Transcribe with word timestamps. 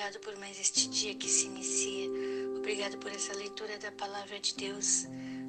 obrigado 0.00 0.20
por 0.20 0.36
mais 0.38 0.58
este 0.58 0.88
dia 0.88 1.14
que 1.14 1.28
se 1.28 1.44
inicia. 1.44 2.08
Obrigado 2.56 2.96
por 2.96 3.10
essa 3.10 3.34
leitura 3.34 3.76
da 3.76 3.92
palavra 3.92 4.40
de 4.40 4.54
Deus. 4.54 5.04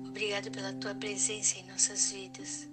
Obrigado 0.06 0.52
pela 0.52 0.74
tua 0.74 0.94
presença 0.94 1.58
em 1.58 1.66
nossas 1.68 2.12
vidas. 2.12 2.68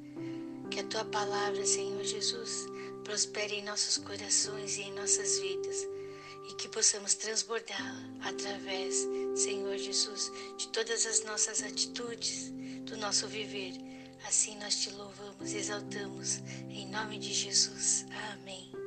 Que 0.72 0.80
a 0.80 0.84
tua 0.84 1.04
palavra, 1.04 1.64
Senhor 1.64 2.02
Jesus, 2.02 2.66
prospere 3.04 3.60
em 3.60 3.62
nossos 3.62 3.96
corações 3.98 4.76
e 4.76 4.82
em 4.82 4.92
nossas 4.94 5.38
vidas 5.38 5.86
e 6.50 6.54
que 6.54 6.68
possamos 6.68 7.14
transbordá-la 7.14 8.28
através, 8.28 9.06
Senhor 9.36 9.78
Jesus, 9.78 10.32
de 10.56 10.66
todas 10.70 11.06
as 11.06 11.24
nossas 11.24 11.62
atitudes, 11.62 12.50
do 12.86 12.96
nosso 12.96 13.28
viver. 13.28 13.74
Assim 14.26 14.58
nós 14.58 14.80
te 14.80 14.90
louvamos 14.90 15.52
exaltamos, 15.52 16.38
em 16.70 16.88
nome 16.88 17.20
de 17.20 17.32
Jesus. 17.32 18.04
Amém. 18.32 18.77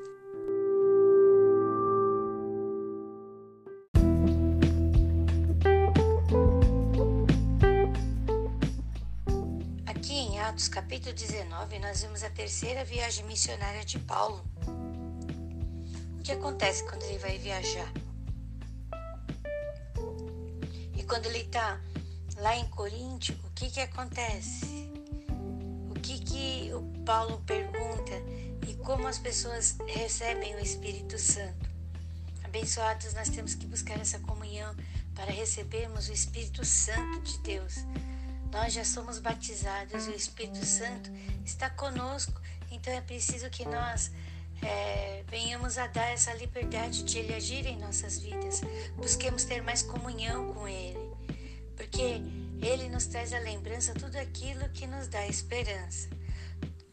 Atos 10.61 10.69
capítulo 10.69 11.15
19, 11.15 11.79
nós 11.79 12.03
vemos 12.03 12.21
a 12.21 12.29
terceira 12.29 12.85
viagem 12.85 13.25
missionária 13.25 13.83
de 13.83 13.97
Paulo. 13.97 14.45
O 16.19 16.21
que 16.21 16.31
acontece 16.31 16.83
quando 16.83 17.01
ele 17.01 17.17
vai 17.17 17.39
viajar? 17.39 17.91
E 20.95 21.01
quando 21.01 21.25
ele 21.25 21.39
está 21.39 21.81
lá 22.37 22.55
em 22.55 22.67
Coríntio, 22.67 23.35
o 23.43 23.49
que, 23.55 23.71
que 23.71 23.79
acontece? 23.79 24.87
O 25.89 25.99
que, 25.99 26.19
que 26.19 26.71
o 26.75 26.83
Paulo 27.05 27.41
pergunta 27.43 28.13
e 28.67 28.75
como 28.75 29.07
as 29.07 29.17
pessoas 29.17 29.77
recebem 29.87 30.53
o 30.53 30.59
Espírito 30.59 31.17
Santo? 31.17 31.71
Abençoados, 32.43 33.15
nós 33.15 33.29
temos 33.29 33.55
que 33.55 33.65
buscar 33.65 33.99
essa 33.99 34.19
comunhão 34.19 34.75
para 35.15 35.31
recebermos 35.31 36.07
o 36.07 36.13
Espírito 36.13 36.63
Santo 36.63 37.19
de 37.21 37.39
Deus. 37.39 37.77
Nós 38.51 38.73
já 38.73 38.83
somos 38.83 39.17
batizados 39.17 40.07
e 40.07 40.09
o 40.09 40.15
Espírito 40.15 40.65
Santo 40.65 41.09
está 41.45 41.69
conosco, 41.69 42.39
então 42.69 42.93
é 42.93 42.99
preciso 42.99 43.49
que 43.49 43.65
nós 43.65 44.11
é, 44.61 45.23
venhamos 45.27 45.77
a 45.77 45.87
dar 45.87 46.09
essa 46.11 46.33
liberdade 46.33 47.03
de 47.03 47.17
Ele 47.17 47.33
agir 47.33 47.65
em 47.65 47.79
nossas 47.79 48.19
vidas. 48.19 48.61
Busquemos 48.97 49.45
ter 49.45 49.61
mais 49.63 49.81
comunhão 49.81 50.53
com 50.53 50.67
Ele, 50.67 51.11
porque 51.77 52.21
Ele 52.61 52.89
nos 52.89 53.07
traz 53.07 53.31
a 53.31 53.39
lembrança 53.39 53.93
tudo 53.93 54.17
aquilo 54.17 54.67
que 54.69 54.85
nos 54.85 55.07
dá 55.07 55.25
esperança. 55.25 56.09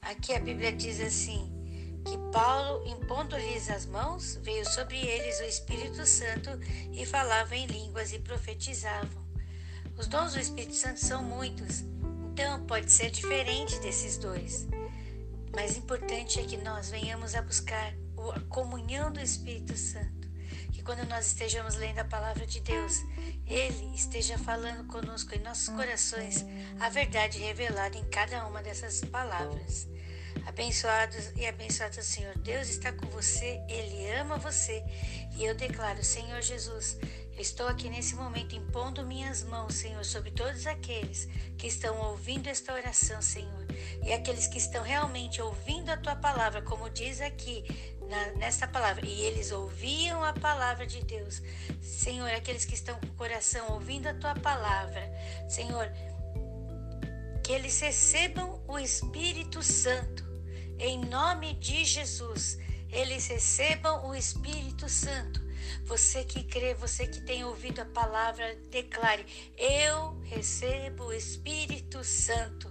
Aqui 0.01 0.34
a 0.34 0.41
Bíblia 0.41 0.73
diz 0.73 1.01
assim: 1.01 1.53
que 2.05 2.17
Paulo, 2.33 2.86
impondo-lhes 2.86 3.69
as 3.69 3.84
mãos, 3.84 4.36
veio 4.42 4.64
sobre 4.64 4.97
eles 4.97 5.41
o 5.41 5.45
Espírito 5.45 6.06
Santo 6.06 6.51
e 6.92 7.05
falava 7.05 7.55
em 7.55 7.67
línguas 7.67 8.12
e 8.12 8.19
profetizavam. 8.19 9.28
Os 9.99 10.07
dons 10.07 10.33
do 10.33 10.39
Espírito 10.39 10.77
Santo 10.77 11.01
são 11.01 11.25
muitos, 11.25 11.81
então 12.31 12.65
pode 12.67 12.91
ser 12.91 13.11
diferente 13.11 13.81
desses 13.81 14.17
dois. 14.17 14.69
Mas 15.53 15.77
importante 15.77 16.39
é 16.39 16.45
que 16.45 16.57
nós 16.57 16.89
venhamos 16.89 17.35
a 17.35 17.43
buscar 17.43 17.93
a 18.33 18.41
comunhão 18.49 19.13
do 19.13 19.21
Espírito 19.21 19.77
Santo. 19.77 20.29
Que 20.73 20.85
quando 20.85 21.05
nós 21.09 21.27
estejamos 21.27 21.75
lendo 21.75 21.99
a 21.99 22.05
palavra 22.05 22.47
de 22.47 22.61
Deus, 22.61 23.03
Ele 23.45 23.93
esteja 23.93 24.39
falando 24.39 24.87
conosco 24.87 25.35
em 25.35 25.41
nossos 25.41 25.69
corações 25.71 26.47
a 26.79 26.89
verdade 26.89 27.41
revelada 27.41 27.99
em 27.99 28.05
cada 28.05 28.47
uma 28.47 28.63
dessas 28.63 29.01
palavras. 29.01 29.89
Abençoados 30.47 31.33
e 31.37 31.45
abençoado 31.45 32.01
Senhor, 32.03 32.39
Deus 32.39 32.69
está 32.69 32.93
com 32.93 33.07
você, 33.09 33.61
Ele 33.69 34.11
ama 34.13 34.39
você. 34.39 34.83
E 35.37 35.45
eu 35.45 35.57
declaro, 35.57 36.05
Senhor 36.05 36.41
Jesus, 36.41 36.97
Estou 37.39 37.69
aqui 37.69 37.89
nesse 37.89 38.17
momento 38.17 38.57
impondo 38.57 39.07
minhas 39.07 39.45
mãos, 39.45 39.77
Senhor, 39.77 40.05
sobre 40.05 40.33
todos 40.33 40.67
aqueles 40.67 41.29
que 41.57 41.69
estão 41.69 41.97
ouvindo 42.11 42.49
esta 42.49 42.75
oração, 42.75 43.23
Senhor, 43.23 43.65
e 44.05 44.13
aqueles 44.13 44.49
que 44.49 44.59
estão 44.59 44.83
realmente 44.83 45.41
ouvindo 45.41 45.89
a 45.89 45.97
tua 45.97 46.17
palavra, 46.17 46.61
como 46.63 46.91
diz 46.91 47.21
aqui 47.21 47.65
na, 48.09 48.33
nesta 48.33 48.67
palavra, 48.67 49.07
e 49.07 49.21
eles 49.21 49.53
ouviam 49.53 50.25
a 50.25 50.33
palavra 50.33 50.85
de 50.85 51.01
Deus. 51.05 51.41
Senhor, 51.81 52.29
aqueles 52.31 52.65
que 52.65 52.75
estão 52.75 52.99
com 52.99 53.07
o 53.07 53.15
coração 53.15 53.73
ouvindo 53.73 54.09
a 54.09 54.15
tua 54.15 54.35
palavra, 54.35 55.09
Senhor, 55.49 55.89
que 57.45 57.53
eles 57.53 57.79
recebam 57.79 58.61
o 58.67 58.81
Espírito 58.81 59.63
Santo, 59.63 60.27
em 60.77 60.99
nome 61.05 61.55
de 61.55 61.85
Jesus, 61.85 62.59
eles 62.91 63.29
recebam 63.29 64.09
o 64.09 64.15
Espírito 64.15 64.89
Santo 64.89 65.48
você 65.85 66.24
que 66.24 66.45
crê, 66.45 66.74
você 66.74 67.07
que 67.07 67.20
tem 67.20 67.45
ouvido 67.45 67.80
a 67.80 67.85
palavra, 67.85 68.57
declare: 68.70 69.24
Eu 69.57 70.19
recebo 70.24 71.05
o 71.05 71.13
Espírito 71.13 72.02
Santo. 72.05 72.67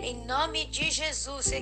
Em 0.00 0.26
nome 0.26 0.66
de 0.66 0.90
Jesus, 0.90 1.52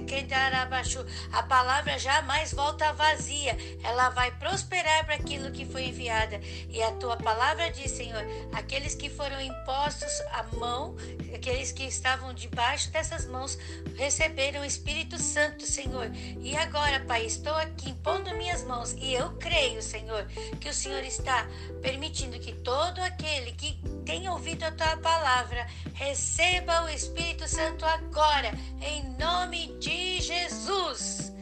a 1.31 1.43
palavra 1.43 1.99
jamais 1.99 2.55
volta 2.55 2.91
vazia, 2.95 3.55
ela 3.85 4.09
vai 4.09 4.31
prosperar 4.39 5.05
para 5.05 5.17
aquilo 5.17 5.53
que 5.53 5.67
foi 5.67 5.89
enviada. 5.89 6.41
E 6.71 6.83
a 6.83 6.93
tua 6.93 7.19
palavra 7.19 7.71
diz, 7.71 7.91
Senhor, 7.91 8.25
aqueles 8.55 8.95
que 8.95 9.11
foram 9.11 9.39
impostos 9.39 10.13
a 10.33 10.45
mão, 10.57 10.97
aqueles 11.35 11.73
que 11.73 11.85
estavam 11.85 12.33
debaixo 12.33 12.91
dessas 12.91 13.27
mãos, 13.27 13.59
receberam 13.97 14.63
o 14.63 14.65
Espírito 14.65 15.19
Santo, 15.19 15.67
Senhor. 15.67 16.11
E 16.41 16.57
agora, 16.57 17.01
Pai, 17.01 17.27
estou 17.27 17.55
aqui 17.55 17.91
impondo 17.91 18.35
minhas 18.37 18.65
mãos 18.65 18.95
e 18.95 19.13
eu 19.13 19.33
creio, 19.33 19.83
Senhor, 19.83 20.25
que 20.59 20.71
o 20.71 20.75
Senhor 20.75 21.05
está 21.05 21.47
permitindo 21.83 22.39
que 22.39 22.53
todos 22.53 22.78
todo 22.79 23.01
aquele 23.01 23.51
que 23.53 23.77
tem 24.07 24.29
ouvido 24.29 24.63
a 24.63 24.71
tua 24.71 24.97
palavra, 24.99 25.67
receba 25.95 26.85
o 26.85 26.89
Espírito 26.89 27.49
Santo 27.49 27.85
agora, 27.85 28.53
em 28.81 29.03
nome 29.19 29.77
de 29.81 30.21
Jesus. 30.21 31.33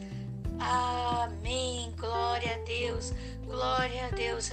Amém. 0.59 1.93
Glória 1.95 2.55
a 2.55 2.65
Deus. 2.65 3.13
Glória 3.47 4.07
a 4.07 4.09
Deus. 4.09 4.49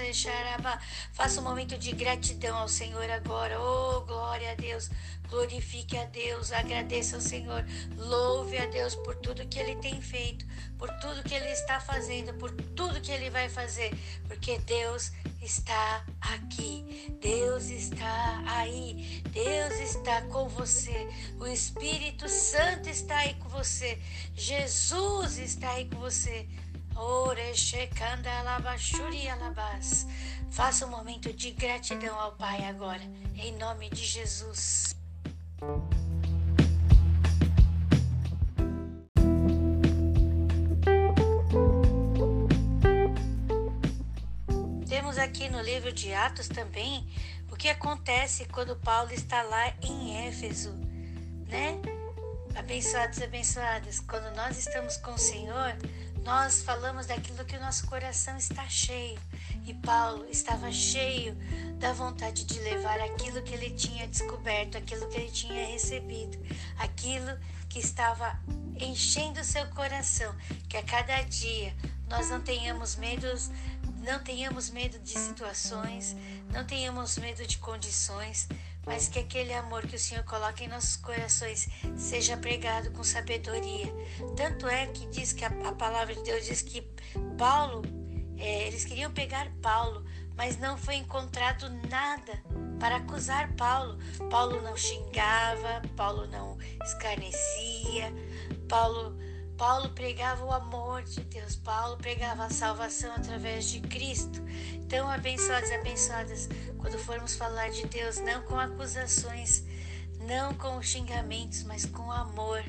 Faça 1.12 1.41
um 1.41 1.44
momento 1.44 1.77
de 1.77 1.91
gratidão 1.93 2.56
ao 2.56 2.69
Senhor 2.69 3.10
agora. 3.10 3.60
Oh, 3.60 4.03
glória 4.03 4.53
a 4.53 4.55
Deus. 4.55 4.88
Glorifique 5.28 5.97
a 5.97 6.05
Deus, 6.05 6.53
agradeça 6.53 7.16
ao 7.16 7.21
Senhor, 7.21 7.65
louve 7.97 8.56
a 8.56 8.66
Deus 8.66 8.94
por 8.94 9.16
tudo 9.16 9.47
que 9.49 9.59
Ele 9.59 9.75
tem 9.77 10.00
feito, 10.00 10.47
por 10.78 10.88
tudo 11.00 11.25
que 11.25 11.34
Ele 11.34 11.50
está 11.50 11.81
fazendo, 11.81 12.32
por 12.34 12.53
tudo 12.53 13.00
que 13.00 13.10
Ele 13.10 13.31
vai 13.31 13.49
fazer, 13.49 13.93
porque 14.28 14.59
Deus 14.59 15.11
está 15.43 16.05
aqui, 16.21 17.16
Deus 17.21 17.65
está 17.65 18.44
aí, 18.47 19.22
Deus 19.31 19.75
está 19.81 20.22
com 20.22 20.49
você, 20.49 21.09
o 21.41 21.47
Espírito 21.47 22.28
Santo 22.28 22.88
está 22.88 23.16
aí 23.16 23.34
com 23.34 23.49
você, 23.49 23.99
Jesus 24.34 25.38
está 25.38 25.71
aí 25.71 25.87
com 25.87 25.99
você. 25.99 26.47
Faça 30.55 30.87
um 30.87 30.91
momento 30.91 31.32
de 31.32 31.50
gratidão 31.50 32.19
ao 32.19 32.32
Pai 32.32 32.65
agora, 32.65 33.03
em 33.34 33.56
nome 33.56 33.91
de 33.91 34.05
Jesus. 34.05 34.94
Temos 44.88 45.19
aqui 45.19 45.49
no 45.49 45.61
livro 45.61 45.93
de 45.93 46.15
Atos 46.15 46.47
também 46.47 47.05
o 47.50 47.56
que 47.56 47.69
acontece 47.69 48.47
quando 48.47 48.76
Paulo 48.76 49.12
está 49.12 49.43
lá 49.43 49.75
em 49.82 50.29
Éfeso, 50.29 50.73
né? 51.49 51.81
Abençoados 52.55 53.20
abençoadas, 53.20 53.99
quando 54.00 54.32
nós 54.37 54.56
estamos 54.56 54.97
com 54.99 55.14
o 55.14 55.19
Senhor, 55.19 55.76
nós 56.25 56.62
falamos 56.62 57.06
daquilo 57.06 57.44
que 57.44 57.56
o 57.56 57.61
nosso 57.61 57.87
coração 57.87 58.37
está 58.37 58.67
cheio. 58.69 59.21
E 59.67 59.75
Paulo 59.75 60.26
estava 60.31 60.73
cheio 60.73 61.35
da 61.79 61.93
vontade 61.93 62.44
de 62.44 62.59
levar 62.61 62.99
aquilo 63.00 63.43
que 63.43 63.55
ele 63.55 63.71
tinha 63.71 64.09
descoberto, 64.09 64.76
aquilo 64.76 65.06
que 65.09 65.19
ele 65.19 65.31
tinha 65.31 65.67
recebido, 65.67 66.38
aquilo 66.79 67.38
que 67.69 67.79
estava 67.79 68.38
enchendo 68.79 69.44
seu 69.44 69.67
coração, 69.69 70.35
que 70.69 70.76
a 70.76 70.82
cada 70.82 71.23
dia 71.23 71.75
nós 72.09 72.31
não 72.31 72.41
tenhamos 72.41 72.97
medos, 72.97 73.50
não 74.03 74.23
tenhamos 74.23 74.71
medo 74.71 74.99
de 74.99 75.19
situações, 75.19 76.17
não 76.50 76.65
tenhamos 76.65 77.17
medo 77.19 77.47
de 77.47 77.59
condições, 77.59 78.49
mas 78.86 79.08
que 79.08 79.19
aquele 79.19 79.52
amor 79.52 79.86
que 79.86 79.96
o 79.96 79.98
Senhor 79.98 80.25
coloca 80.25 80.62
em 80.62 80.69
nossos 80.69 80.96
corações 80.96 81.69
seja 81.96 82.36
pregado 82.36 82.90
com 82.92 83.02
sabedoria. 83.02 83.92
Tanto 84.36 84.69
é 84.69 84.86
que 84.86 85.06
diz 85.06 85.32
que 85.32 85.44
a, 85.44 85.48
a 85.48 85.72
palavra 85.72 86.14
de 86.14 86.22
Deus 86.22 86.44
diz 86.44 86.62
que 86.62 86.82
Paulo, 87.38 87.82
é, 88.36 88.66
eles 88.66 88.84
queriam 88.84 89.12
pegar 89.12 89.50
Paulo, 89.62 90.04
mas 90.36 90.58
não 90.58 90.76
foi 90.76 90.96
encontrado 90.96 91.69
nada 91.88 92.42
para 92.78 92.96
acusar 92.96 93.52
Paulo. 93.54 93.98
Paulo 94.31 94.60
não 94.62 94.76
xingava, 94.76 95.82
Paulo 95.96 96.26
não 96.26 96.58
escarnecia, 96.84 98.12
Paulo 98.69 99.16
Paulo 99.56 99.90
pregava 99.90 100.44
o 100.44 100.52
amor 100.52 101.02
de 101.02 101.20
Deus, 101.22 101.54
Paulo 101.56 101.96
pregava 101.96 102.44
a 102.44 102.50
salvação 102.50 103.14
através 103.14 103.68
de 103.68 103.80
Cristo. 103.80 104.42
Então, 104.72 105.08
abençoados 105.08 105.70
e 105.70 105.74
abençoadas, 105.74 106.48
quando 106.78 106.98
formos 106.98 107.36
falar 107.36 107.70
de 107.70 107.86
Deus, 107.86 108.18
não 108.18 108.42
com 108.42 108.58
acusações, 108.58 109.64
não 110.20 110.54
com 110.54 110.82
xingamentos, 110.82 111.62
mas 111.62 111.86
com 111.86 112.10
amor. 112.10 112.64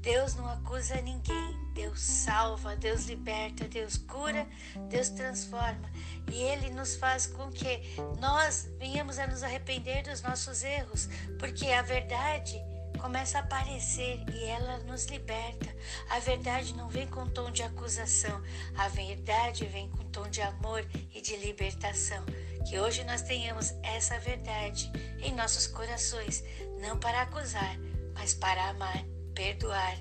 Deus 0.00 0.36
não 0.36 0.48
acusa 0.48 1.00
ninguém, 1.00 1.58
Deus 1.74 2.00
salva, 2.00 2.76
Deus 2.76 3.06
liberta, 3.06 3.66
Deus 3.66 3.96
cura, 3.96 4.46
Deus 4.88 5.08
transforma. 5.08 5.90
E 6.30 6.34
Ele 6.34 6.70
nos 6.70 6.94
faz 6.94 7.26
com 7.26 7.50
que 7.50 7.80
nós 8.20 8.68
venhamos 8.78 9.18
a 9.18 9.26
nos 9.26 9.42
arrepender 9.42 10.04
dos 10.04 10.22
nossos 10.22 10.62
erros, 10.62 11.08
porque 11.38 11.66
a 11.66 11.82
verdade 11.82 12.56
começa 12.98 13.38
a 13.38 13.40
aparecer 13.40 14.24
e 14.32 14.44
ela 14.44 14.78
nos 14.80 15.06
liberta. 15.06 15.74
A 16.10 16.18
verdade 16.18 16.74
não 16.74 16.88
vem 16.88 17.06
com 17.06 17.26
tom 17.28 17.50
de 17.50 17.62
acusação, 17.62 18.42
a 18.76 18.88
verdade 18.88 19.64
vem 19.66 19.88
com 19.90 20.04
tom 20.04 20.28
de 20.28 20.42
amor 20.42 20.84
e 21.14 21.20
de 21.20 21.36
libertação. 21.36 22.24
Que 22.68 22.78
hoje 22.78 23.04
nós 23.04 23.22
tenhamos 23.22 23.72
essa 23.82 24.18
verdade 24.18 24.90
em 25.20 25.34
nossos 25.34 25.66
corações, 25.66 26.44
não 26.80 26.98
para 26.98 27.22
acusar, 27.22 27.78
mas 28.14 28.34
para 28.34 28.68
amar, 28.68 29.04
perdoar. 29.34 29.96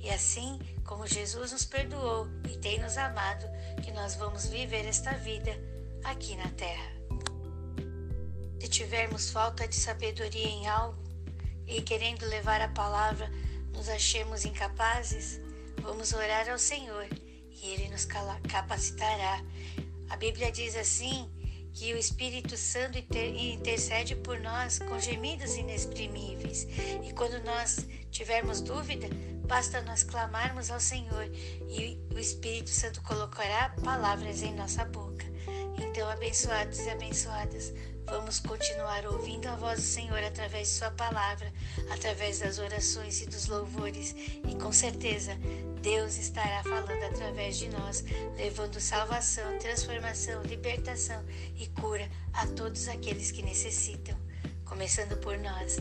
E 0.00 0.10
assim 0.10 0.58
como 0.84 1.06
Jesus 1.06 1.52
nos 1.52 1.64
perdoou 1.64 2.26
e 2.48 2.56
tem 2.56 2.80
nos 2.80 2.96
amado, 2.96 3.44
que 3.82 3.92
nós 3.92 4.14
vamos 4.14 4.46
viver 4.46 4.86
esta 4.86 5.12
vida 5.12 5.50
aqui 6.02 6.34
na 6.36 6.48
terra. 6.50 6.98
Se 8.60 8.68
tivermos 8.68 9.30
falta 9.30 9.68
de 9.68 9.76
sabedoria 9.76 10.48
em 10.48 10.66
algo, 10.66 11.07
e 11.68 11.82
querendo 11.82 12.26
levar 12.26 12.60
a 12.60 12.68
palavra 12.68 13.30
nos 13.72 13.88
achemos 13.88 14.44
incapazes, 14.44 15.40
vamos 15.82 16.12
orar 16.12 16.48
ao 16.48 16.58
Senhor 16.58 17.06
e 17.50 17.66
Ele 17.68 17.88
nos 17.88 18.04
capacitará. 18.04 19.44
A 20.08 20.16
Bíblia 20.16 20.50
diz 20.50 20.74
assim 20.74 21.30
que 21.74 21.92
o 21.92 21.98
Espírito 21.98 22.56
Santo 22.56 22.98
intercede 22.98 24.16
por 24.16 24.40
nós 24.40 24.78
com 24.78 24.98
gemidos 24.98 25.54
inexprimíveis. 25.56 26.66
E 27.04 27.12
quando 27.12 27.42
nós 27.44 27.86
tivermos 28.10 28.60
dúvida, 28.60 29.06
basta 29.46 29.80
nós 29.82 30.02
clamarmos 30.02 30.70
ao 30.70 30.80
Senhor 30.80 31.30
e 31.68 31.98
o 32.12 32.18
Espírito 32.18 32.70
Santo 32.70 33.02
colocará 33.02 33.68
palavras 33.84 34.42
em 34.42 34.54
nossa 34.54 34.84
boca. 34.84 35.24
Então, 35.78 36.08
abençoados 36.08 36.80
e 36.80 36.90
abençoadas, 36.90 37.72
Vamos 38.10 38.40
continuar 38.40 39.04
ouvindo 39.06 39.46
a 39.48 39.56
voz 39.56 39.80
do 39.80 39.84
Senhor 39.86 40.22
através 40.24 40.68
de 40.68 40.74
Sua 40.74 40.90
palavra, 40.90 41.52
através 41.90 42.38
das 42.38 42.58
orações 42.58 43.20
e 43.20 43.26
dos 43.26 43.46
louvores, 43.46 44.14
e 44.46 44.54
com 44.56 44.72
certeza 44.72 45.36
Deus 45.82 46.16
estará 46.16 46.62
falando 46.62 47.02
através 47.04 47.58
de 47.58 47.68
nós, 47.68 48.02
levando 48.36 48.80
salvação, 48.80 49.58
transformação, 49.58 50.42
libertação 50.42 51.22
e 51.56 51.66
cura 51.68 52.08
a 52.32 52.46
todos 52.46 52.88
aqueles 52.88 53.30
que 53.30 53.42
necessitam. 53.42 54.18
Começando 54.64 55.16
por 55.18 55.36
nós, 55.38 55.76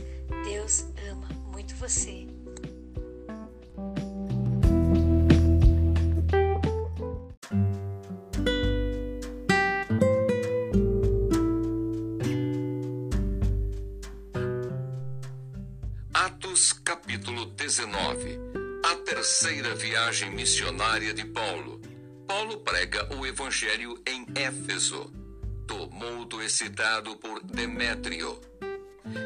Deus 0.46 0.86
ama 1.10 1.30
muito 1.50 1.76
você. 1.76 2.37
Viagem 20.08 20.32
missionária 20.32 21.14
de 21.14 21.26
Paulo. 21.26 21.82
Paulo 22.26 22.62
prega 22.62 23.14
o 23.14 23.26
evangelho 23.26 24.02
em 24.08 24.26
Éfeso, 24.36 25.12
tumulto 25.68 26.42
excitado 26.42 27.18
por 27.18 27.44
Demétrio. 27.44 28.40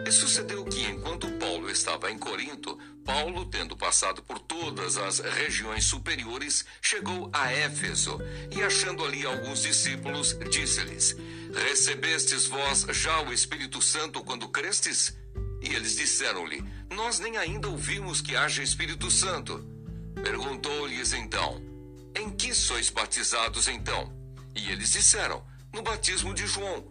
E 0.07 0.11
sucedeu 0.11 0.65
que, 0.65 0.81
enquanto 0.81 1.31
Paulo 1.33 1.69
estava 1.69 2.09
em 2.09 2.17
Corinto, 2.17 2.79
Paulo, 3.05 3.45
tendo 3.45 3.77
passado 3.77 4.23
por 4.23 4.39
todas 4.39 4.97
as 4.97 5.19
regiões 5.19 5.85
superiores, 5.85 6.65
chegou 6.81 7.29
a 7.31 7.51
Éfeso 7.51 8.17
e, 8.49 8.63
achando 8.63 9.05
ali 9.05 9.23
alguns 9.23 9.61
discípulos, 9.61 10.35
disse-lhes: 10.49 11.15
Recebestes 11.53 12.47
vós 12.47 12.87
já 12.89 13.21
o 13.21 13.31
Espírito 13.31 13.79
Santo 13.83 14.23
quando 14.23 14.49
crestes? 14.49 15.15
E 15.61 15.75
eles 15.75 15.95
disseram-lhe: 15.95 16.63
Nós 16.89 17.19
nem 17.19 17.37
ainda 17.37 17.69
ouvimos 17.69 18.19
que 18.19 18.35
haja 18.35 18.63
Espírito 18.63 19.11
Santo. 19.11 19.70
Perguntou-lhes 20.23 21.13
então: 21.13 21.61
Em 22.15 22.29
que 22.29 22.53
sois 22.53 22.89
batizados 22.89 23.67
então? 23.67 24.13
E 24.55 24.71
eles 24.71 24.91
disseram: 24.91 25.43
No 25.73 25.81
batismo 25.81 26.33
de 26.33 26.45
João. 26.47 26.89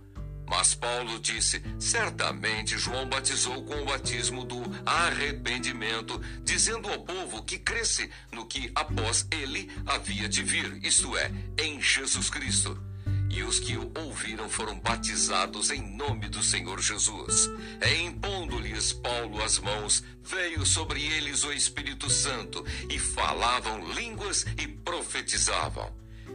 Mas 0.48 0.74
Paulo 0.74 1.18
disse: 1.20 1.62
Certamente 1.78 2.76
João 2.76 3.08
batizou 3.08 3.62
com 3.64 3.82
o 3.82 3.84
batismo 3.84 4.44
do 4.44 4.62
arrependimento, 4.84 6.20
dizendo 6.42 6.88
ao 6.88 7.02
povo 7.04 7.42
que 7.44 7.58
cresce 7.58 8.10
no 8.32 8.46
que 8.46 8.70
após 8.74 9.26
ele 9.30 9.70
havia 9.86 10.28
de 10.28 10.42
vir, 10.42 10.84
isto 10.84 11.16
é, 11.16 11.30
em 11.58 11.80
Jesus 11.80 12.28
Cristo 12.28 12.89
e 13.30 13.42
os 13.44 13.60
que 13.60 13.76
o 13.76 13.90
ouviram 13.96 14.48
foram 14.48 14.78
batizados 14.80 15.70
em 15.70 15.96
nome 15.96 16.28
do 16.28 16.42
Senhor 16.42 16.80
Jesus. 16.80 17.48
E 17.80 18.02
impondo-lhes 18.02 18.92
Paulo 18.92 19.40
as 19.42 19.58
mãos, 19.58 20.02
veio 20.22 20.66
sobre 20.66 21.02
eles 21.02 21.44
o 21.44 21.52
Espírito 21.52 22.10
Santo, 22.10 22.64
e 22.90 22.98
falavam 22.98 23.92
línguas 23.92 24.44
e 24.58 24.66
profetizavam. 24.66 25.90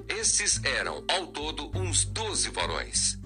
Estes 0.08 0.64
eram, 0.64 1.04
ao 1.08 1.28
todo, 1.28 1.70
uns 1.78 2.06
doze 2.06 2.50
varões. 2.50 3.20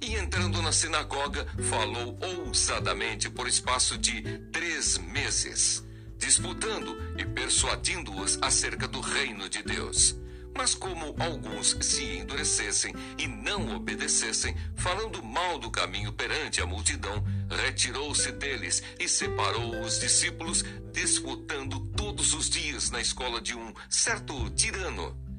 E 0.00 0.14
entrando 0.14 0.62
na 0.62 0.72
sinagoga, 0.72 1.46
falou 1.68 2.18
ousadamente 2.22 3.28
por 3.28 3.46
espaço 3.46 3.98
de 3.98 4.22
três 4.50 4.96
meses, 4.96 5.84
disputando 6.16 6.96
e 7.18 7.24
persuadindo-os 7.26 8.38
acerca 8.40 8.88
do 8.88 9.00
reino 9.00 9.46
de 9.48 9.62
Deus. 9.62 10.19
Mas 10.60 10.74
como 10.74 11.16
alguns 11.18 11.74
se 11.80 12.18
endurecessem 12.18 12.92
e 13.16 13.26
não 13.26 13.74
obedecessem, 13.74 14.54
falando 14.76 15.22
mal 15.22 15.58
do 15.58 15.70
caminho 15.70 16.12
perante 16.12 16.60
a 16.60 16.66
multidão, 16.66 17.24
retirou-se 17.48 18.30
deles 18.32 18.82
e 18.98 19.08
separou 19.08 19.80
os 19.80 19.98
discípulos, 19.98 20.62
disputando 20.92 21.80
todos 21.96 22.34
os 22.34 22.50
dias 22.50 22.90
na 22.90 23.00
escola 23.00 23.40
de 23.40 23.56
um 23.56 23.72
certo 23.88 24.50
tirano. 24.50 25.29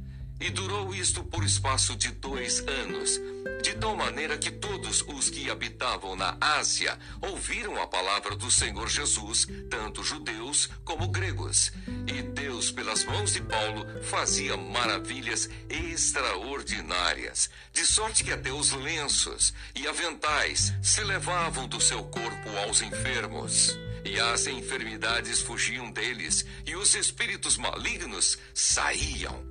E 0.41 0.49
durou 0.49 0.91
isto 0.93 1.23
por 1.23 1.43
espaço 1.43 1.95
de 1.95 2.09
dois 2.13 2.65
anos, 2.67 3.21
de 3.61 3.75
tal 3.75 3.95
maneira 3.95 4.39
que 4.39 4.49
todos 4.49 5.05
os 5.07 5.29
que 5.29 5.51
habitavam 5.51 6.15
na 6.15 6.35
Ásia 6.41 6.97
ouviram 7.21 7.79
a 7.79 7.85
palavra 7.85 8.35
do 8.35 8.49
Senhor 8.49 8.89
Jesus, 8.89 9.47
tanto 9.69 10.03
judeus 10.03 10.67
como 10.83 11.07
gregos. 11.09 11.71
E 12.07 12.23
Deus, 12.23 12.71
pelas 12.71 13.03
mãos 13.05 13.33
de 13.33 13.41
Paulo, 13.43 13.85
fazia 14.01 14.57
maravilhas 14.57 15.47
extraordinárias, 15.69 17.51
de 17.71 17.85
sorte 17.85 18.23
que 18.23 18.31
até 18.31 18.51
os 18.51 18.71
lenços 18.71 19.53
e 19.75 19.87
aventais 19.87 20.73
se 20.81 21.03
levavam 21.03 21.67
do 21.67 21.79
seu 21.79 22.03
corpo 22.05 22.49
aos 22.65 22.81
enfermos. 22.81 23.77
E 24.03 24.19
as 24.19 24.47
enfermidades 24.47 25.39
fugiam 25.39 25.91
deles, 25.91 26.43
e 26.65 26.75
os 26.75 26.95
espíritos 26.95 27.57
malignos 27.57 28.39
saíam 28.55 29.50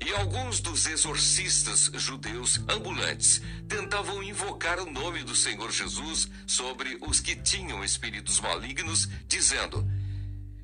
e 0.00 0.12
alguns 0.14 0.60
dos 0.60 0.86
exorcistas 0.86 1.90
judeus 1.94 2.60
ambulantes 2.68 3.42
tentavam 3.68 4.22
invocar 4.22 4.78
o 4.78 4.90
nome 4.90 5.22
do 5.24 5.34
Senhor 5.34 5.70
Jesus 5.72 6.28
sobre 6.46 6.96
os 7.00 7.20
que 7.20 7.34
tinham 7.34 7.84
espíritos 7.84 8.40
malignos, 8.40 9.08
dizendo: 9.26 9.86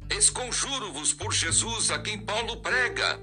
Esconjuro-vos 0.09 1.13
por 1.13 1.33
Jesus 1.33 1.91
a 1.91 1.99
quem 1.99 2.19
Paulo 2.19 2.59
prega. 2.59 3.19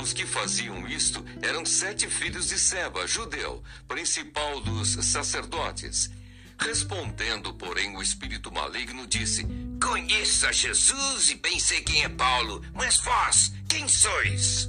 Os 0.00 0.12
que 0.12 0.26
faziam 0.26 0.88
isto 0.88 1.24
eram 1.42 1.64
sete 1.64 2.08
filhos 2.08 2.48
de 2.48 2.58
Seba, 2.58 3.06
judeu, 3.06 3.62
principal 3.86 4.60
dos 4.60 4.92
sacerdotes. 5.04 6.10
Respondendo, 6.58 7.54
porém, 7.54 7.96
o 7.96 8.02
espírito 8.02 8.50
maligno 8.50 9.06
disse: 9.06 9.46
Conheço 9.80 10.46
a 10.46 10.52
Jesus 10.52 11.30
e 11.30 11.36
pensei 11.36 11.82
quem 11.82 12.02
é 12.02 12.08
Paulo, 12.08 12.64
mas 12.74 12.96
vós, 12.98 13.52
quem 13.68 13.86
sois? 13.86 14.68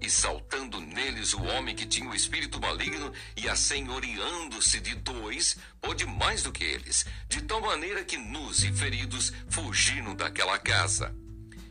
E 0.00 0.10
saltando 0.10 0.80
neles 0.80 1.34
o 1.34 1.42
homem 1.42 1.74
que 1.74 1.86
tinha 1.86 2.08
o 2.08 2.14
espírito 2.14 2.60
maligno 2.60 3.12
e 3.36 3.48
assenhoreando-se 3.48 4.80
de 4.80 4.94
dois, 4.94 5.56
pôde 5.80 6.06
mais 6.06 6.42
do 6.42 6.52
que 6.52 6.64
eles, 6.64 7.06
de 7.28 7.42
tal 7.42 7.60
maneira 7.60 8.04
que 8.04 8.16
nus 8.16 8.64
e 8.64 8.72
feridos 8.72 9.32
fugiram 9.48 10.14
daquela 10.14 10.58
casa. 10.58 11.14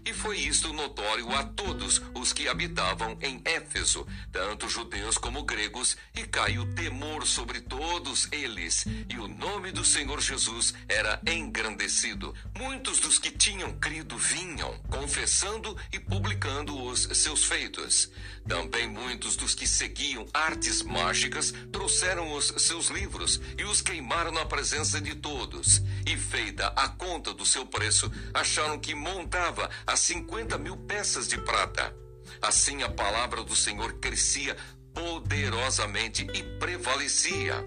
E 0.09 0.13
foi 0.13 0.39
isto 0.39 0.73
notório 0.73 1.31
a 1.35 1.43
todos 1.43 2.01
os 2.15 2.33
que 2.33 2.47
habitavam 2.47 3.15
em 3.21 3.39
Éfeso, 3.45 4.07
tanto 4.31 4.67
judeus 4.67 5.19
como 5.19 5.43
gregos, 5.43 5.95
e 6.15 6.23
caiu 6.23 6.65
temor 6.73 7.27
sobre 7.27 7.61
todos 7.61 8.27
eles, 8.31 8.85
e 9.07 9.19
o 9.19 9.27
nome 9.27 9.71
do 9.71 9.85
Senhor 9.85 10.19
Jesus 10.19 10.73
era 10.87 11.21
engrandecido. 11.27 12.33
Muitos 12.57 12.99
dos 12.99 13.19
que 13.19 13.29
tinham 13.29 13.71
crido 13.73 14.17
vinham, 14.17 14.79
confessando 14.89 15.77
e 15.93 15.99
publicando 15.99 16.75
os 16.85 17.07
seus 17.13 17.43
feitos. 17.43 18.09
Também 18.47 18.87
muitos 18.87 19.35
dos 19.35 19.53
que 19.53 19.67
seguiam 19.67 20.25
artes 20.33 20.81
mágicas 20.81 21.53
trouxeram 21.71 22.33
os 22.33 22.47
seus 22.57 22.87
livros 22.87 23.39
e 23.55 23.63
os 23.63 23.79
queimaram 23.79 24.31
na 24.31 24.43
presença 24.43 24.99
de 24.99 25.13
todos. 25.13 25.83
E 26.07 26.17
feita 26.17 26.73
a 26.75 26.89
conta 26.89 27.31
do 27.31 27.45
seu 27.45 27.63
preço, 27.67 28.11
acharam 28.33 28.79
que 28.79 28.95
montava 28.95 29.69
a 29.85 29.98
50 29.99 30.57
mil 30.57 30.77
peças 30.77 31.27
de 31.27 31.37
prata. 31.37 31.93
Assim 32.41 32.83
a 32.83 32.89
palavra 32.89 33.43
do 33.43 33.55
Senhor 33.55 33.93
crescia 33.93 34.55
poderosamente 34.93 36.25
e 36.33 36.43
prevalecia. 36.57 37.63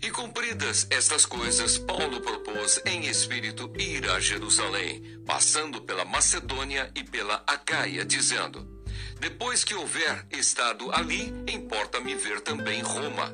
E 0.00 0.10
cumpridas 0.10 0.86
estas 0.90 1.26
coisas, 1.26 1.76
Paulo 1.78 2.20
propôs 2.20 2.80
em 2.86 3.06
espírito 3.06 3.72
ir 3.76 4.08
a 4.08 4.20
Jerusalém, 4.20 5.02
passando 5.26 5.82
pela 5.82 6.04
Macedônia 6.04 6.90
e 6.94 7.02
pela 7.02 7.42
Acaia, 7.46 8.04
dizendo: 8.04 8.75
Depois 9.18 9.64
que 9.64 9.74
houver 9.74 10.26
estado 10.30 10.90
ali, 10.92 11.32
importa-me 11.48 12.14
ver 12.14 12.40
também 12.40 12.82
Roma. 12.82 13.32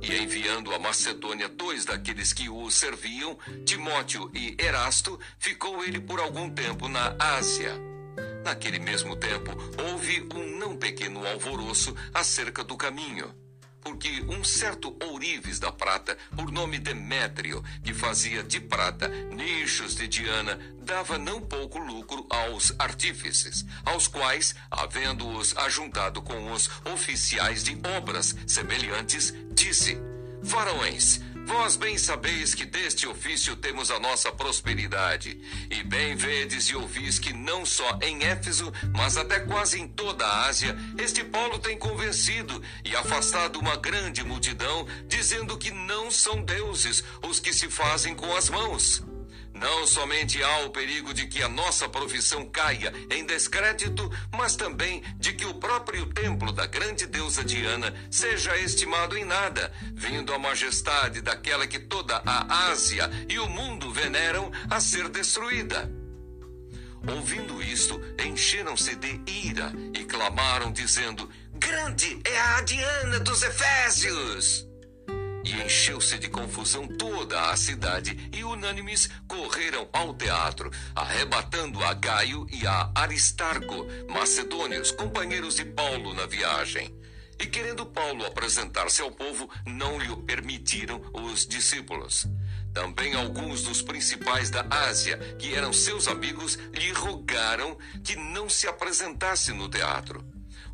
E 0.00 0.16
enviando 0.16 0.74
a 0.74 0.78
Macedônia 0.78 1.48
dois 1.48 1.84
daqueles 1.84 2.32
que 2.32 2.48
o 2.48 2.70
serviam, 2.70 3.38
Timóteo 3.64 4.30
e 4.34 4.56
Erasto, 4.58 5.18
ficou 5.38 5.84
ele 5.84 6.00
por 6.00 6.20
algum 6.20 6.50
tempo 6.50 6.88
na 6.88 7.16
Ásia. 7.18 7.72
Naquele 8.44 8.78
mesmo 8.78 9.14
tempo, 9.16 9.52
houve 9.90 10.28
um 10.34 10.58
não 10.58 10.76
pequeno 10.76 11.26
alvoroço 11.26 11.94
acerca 12.12 12.64
do 12.64 12.76
caminho 12.76 13.41
porque 13.82 14.24
um 14.28 14.44
certo 14.44 14.96
ourives 15.02 15.58
da 15.58 15.72
prata, 15.72 16.16
por 16.36 16.50
nome 16.50 16.78
Demétrio, 16.78 17.62
que 17.82 17.92
fazia 17.92 18.42
de 18.42 18.60
prata 18.60 19.08
nichos 19.08 19.94
de 19.96 20.08
Diana, 20.08 20.58
dava 20.78 21.18
não 21.18 21.40
pouco 21.40 21.78
lucro 21.78 22.26
aos 22.30 22.74
artífices, 22.78 23.64
aos 23.84 24.06
quais, 24.06 24.54
havendo-os 24.70 25.56
ajuntado 25.56 26.22
com 26.22 26.52
os 26.52 26.70
oficiais 26.92 27.62
de 27.62 27.78
obras 27.96 28.34
semelhantes, 28.46 29.34
disse: 29.52 29.98
Varões, 30.42 31.20
Vós 31.44 31.76
bem 31.76 31.98
sabeis 31.98 32.54
que 32.54 32.64
deste 32.64 33.06
ofício 33.06 33.56
temos 33.56 33.90
a 33.90 33.98
nossa 33.98 34.32
prosperidade, 34.32 35.40
e 35.70 35.82
bem 35.82 36.14
vedes 36.16 36.66
e 36.66 36.76
ouvis 36.76 37.18
que 37.18 37.32
não 37.32 37.66
só 37.66 37.98
em 38.00 38.22
Éfeso, 38.24 38.72
mas 38.94 39.16
até 39.16 39.40
quase 39.40 39.80
em 39.80 39.88
toda 39.88 40.24
a 40.24 40.46
Ásia, 40.46 40.76
este 40.98 41.24
Paulo 41.24 41.58
tem 41.58 41.76
convencido 41.76 42.62
e 42.84 42.94
afastado 42.96 43.58
uma 43.58 43.76
grande 43.76 44.24
multidão, 44.24 44.86
dizendo 45.06 45.58
que 45.58 45.70
não 45.70 46.10
são 46.10 46.42
deuses 46.42 47.02
os 47.22 47.40
que 47.40 47.52
se 47.52 47.68
fazem 47.68 48.14
com 48.14 48.34
as 48.36 48.48
mãos 48.48 49.02
não 49.62 49.86
somente 49.86 50.42
há 50.42 50.64
o 50.64 50.70
perigo 50.70 51.14
de 51.14 51.26
que 51.28 51.40
a 51.40 51.48
nossa 51.48 51.88
profissão 51.88 52.44
caia 52.50 52.92
em 53.10 53.24
descrédito, 53.24 54.10
mas 54.32 54.56
também 54.56 55.02
de 55.18 55.32
que 55.32 55.46
o 55.46 55.54
próprio 55.54 56.06
templo 56.06 56.52
da 56.52 56.66
grande 56.66 57.06
deusa 57.06 57.44
Diana 57.44 57.94
seja 58.10 58.56
estimado 58.58 59.16
em 59.16 59.24
nada, 59.24 59.72
vindo 59.94 60.34
a 60.34 60.38
majestade 60.38 61.20
daquela 61.20 61.66
que 61.66 61.78
toda 61.78 62.20
a 62.26 62.70
Ásia 62.70 63.08
e 63.28 63.38
o 63.38 63.48
mundo 63.48 63.92
veneram 63.92 64.50
a 64.68 64.80
ser 64.80 65.08
destruída. 65.08 65.88
Ouvindo 67.06 67.62
isto, 67.62 68.00
encheram-se 68.24 68.96
de 68.96 69.20
ira 69.26 69.72
e 69.94 70.04
clamaram, 70.04 70.72
dizendo: 70.72 71.28
Grande 71.54 72.20
é 72.24 72.40
a 72.40 72.60
Diana 72.62 73.20
dos 73.20 73.42
Efésios! 73.42 74.71
E 75.44 75.52
encheu-se 75.62 76.18
de 76.18 76.28
confusão 76.28 76.86
toda 76.86 77.50
a 77.50 77.56
cidade, 77.56 78.30
e 78.32 78.44
unânimes 78.44 79.08
correram 79.26 79.88
ao 79.92 80.14
teatro, 80.14 80.70
arrebatando 80.94 81.82
a 81.82 81.92
Gaio 81.94 82.46
e 82.52 82.66
a 82.66 82.90
Aristarco, 82.94 83.86
macedônios, 84.08 84.92
companheiros 84.92 85.56
de 85.56 85.64
Paulo 85.64 86.14
na 86.14 86.26
viagem. 86.26 86.94
E 87.38 87.46
querendo 87.46 87.84
Paulo 87.84 88.24
apresentar-se 88.24 89.02
ao 89.02 89.10
povo, 89.10 89.50
não 89.66 89.98
lhe 89.98 90.14
permitiram 90.22 91.02
os 91.12 91.44
discípulos. 91.44 92.26
Também 92.72 93.14
alguns 93.14 93.62
dos 93.64 93.82
principais 93.82 94.48
da 94.48 94.64
Ásia, 94.70 95.18
que 95.38 95.54
eram 95.54 95.72
seus 95.72 96.06
amigos, 96.06 96.56
lhe 96.72 96.92
rogaram 96.92 97.76
que 98.04 98.14
não 98.14 98.48
se 98.48 98.68
apresentasse 98.68 99.52
no 99.52 99.68
teatro. 99.68 100.24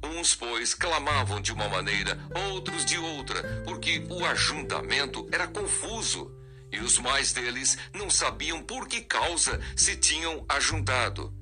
Uns, 0.02 0.34
pois, 0.34 0.74
clamavam 0.74 1.40
de 1.40 1.52
uma 1.52 1.68
maneira, 1.68 2.18
outros 2.52 2.84
de 2.84 2.96
outra, 2.96 3.62
porque 3.64 4.06
o 4.08 4.24
ajuntamento 4.24 5.28
era 5.32 5.46
confuso. 5.46 6.32
E 6.70 6.78
os 6.80 6.98
mais 6.98 7.32
deles 7.32 7.78
não 7.94 8.10
sabiam 8.10 8.62
por 8.62 8.86
que 8.86 9.00
causa 9.00 9.60
se 9.74 9.96
tinham 9.96 10.44
ajuntado. 10.48 11.32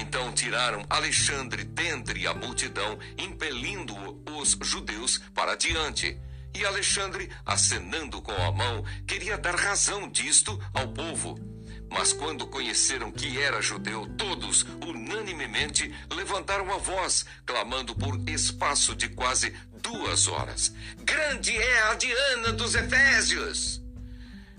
Então 0.00 0.32
tiraram 0.32 0.84
Alexandre 0.88 1.64
dentre 1.64 2.26
a 2.26 2.34
multidão, 2.34 2.98
impelindo 3.16 3.94
os 4.38 4.58
judeus 4.62 5.18
para 5.34 5.56
diante. 5.56 6.20
E 6.54 6.64
Alexandre, 6.64 7.30
acenando 7.44 8.22
com 8.22 8.32
a 8.32 8.50
mão, 8.52 8.84
queria 9.06 9.36
dar 9.36 9.54
razão 9.54 10.08
disto 10.08 10.58
ao 10.72 10.88
povo. 10.88 11.55
Mas 11.90 12.12
quando 12.12 12.46
conheceram 12.46 13.10
que 13.10 13.40
era 13.40 13.62
judeu, 13.62 14.06
todos, 14.16 14.66
unanimemente, 14.84 15.92
levantaram 16.10 16.72
a 16.72 16.78
voz, 16.78 17.24
clamando 17.44 17.94
por 17.94 18.16
espaço 18.28 18.94
de 18.94 19.08
quase 19.08 19.54
duas 19.82 20.26
horas: 20.28 20.72
Grande 20.98 21.56
é 21.56 21.82
a 21.84 21.94
Diana 21.94 22.52
dos 22.52 22.74
Efésios! 22.74 23.80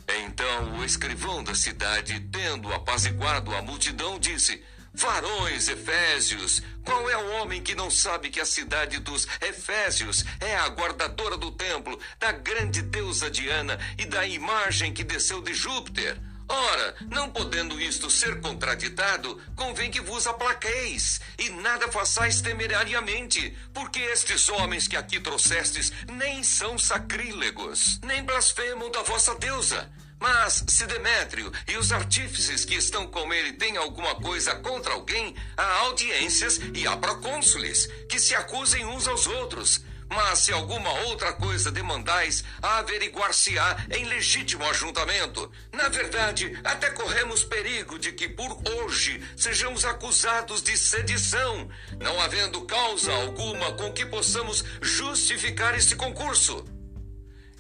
Então 0.08 0.80
o 0.80 0.86
escrivão 0.86 1.44
da 1.44 1.54
cidade, 1.54 2.20
tendo 2.32 2.74
apaziguado 2.74 3.54
a 3.54 3.62
multidão, 3.62 4.18
disse: 4.18 4.64
Varões 4.94 5.68
Efésios, 5.68 6.64
qual 6.84 7.10
é 7.10 7.18
o 7.18 7.30
homem 7.34 7.62
que 7.62 7.76
não 7.76 7.92
sabe 7.92 8.30
que 8.30 8.40
a 8.40 8.46
cidade 8.46 9.00
dos 9.00 9.28
Efésios 9.42 10.24
é 10.40 10.56
a 10.56 10.68
guardadora 10.70 11.38
do 11.38 11.52
templo, 11.52 12.00
da 12.18 12.32
grande 12.32 12.82
deusa 12.82 13.30
Diana 13.30 13.78
e 13.98 14.06
da 14.06 14.26
imagem 14.26 14.94
que 14.94 15.04
desceu 15.04 15.42
de 15.42 15.54
Júpiter? 15.54 16.18
Ora, 16.50 16.96
não 17.10 17.30
podendo 17.30 17.80
isto 17.80 18.10
ser 18.10 18.40
contraditado, 18.40 19.42
convém 19.56 19.92
que 19.92 20.00
vos 20.00 20.26
aplaqueis, 20.26 21.20
e 21.38 21.50
nada 21.50 21.92
façais 21.92 22.40
temerariamente, 22.42 23.56
porque 23.74 24.00
estes 24.00 24.48
homens 24.50 24.88
que 24.88 24.96
aqui 24.96 25.20
trouxestes 25.20 25.92
nem 26.08 26.44
são 26.44 26.78
sacrílegos, 26.78 28.00
nem 28.04 28.24
blasfemam 28.24 28.90
da 28.90 29.02
vossa 29.04 29.36
deusa. 29.36 29.90
Mas 30.20 30.64
se 30.68 30.88
Demétrio 30.88 31.52
e 31.68 31.78
os 31.78 31.92
artífices 31.92 32.66
que 32.66 32.76
estão 32.76 33.06
com 33.08 33.32
ele 33.32 33.54
têm 33.54 33.78
alguma 33.78 34.16
coisa 34.16 34.56
contra 34.56 34.94
alguém, 34.94 35.36
há 35.56 35.80
audiências 35.82 36.60
e 36.74 36.88
há 36.88 36.98
procônsules, 36.98 37.88
que 38.10 38.20
se 38.20 38.34
acusem 38.34 38.86
uns 38.86 39.08
aos 39.08 39.28
outros. 39.28 39.82
Mas 40.10 40.40
se 40.40 40.54
alguma 40.54 40.92
outra 41.08 41.34
coisa 41.34 41.72
demandais, 41.72 42.44
averiguar-se-á 42.62 43.86
em 43.90 44.06
legítimo 44.06 44.64
ajuntamento. 44.66 45.52
Na 45.74 45.90
verdade, 45.90 46.58
até 46.64 46.90
corremos 46.92 47.44
perigo 47.44 48.00
de 48.00 48.12
que 48.14 48.30
por 48.30 48.58
hoje 48.70 49.22
sejamos 49.36 49.86
acusados 49.86 50.62
de 50.62 50.78
sedição, 50.78 51.70
não 52.00 52.20
havendo 52.22 52.66
causa 52.66 53.14
alguma 53.14 53.74
com 53.74 53.92
que 53.92 54.06
possamos 54.06 54.64
justificar 54.82 55.76
este 55.76 55.96
concurso. 55.96 56.66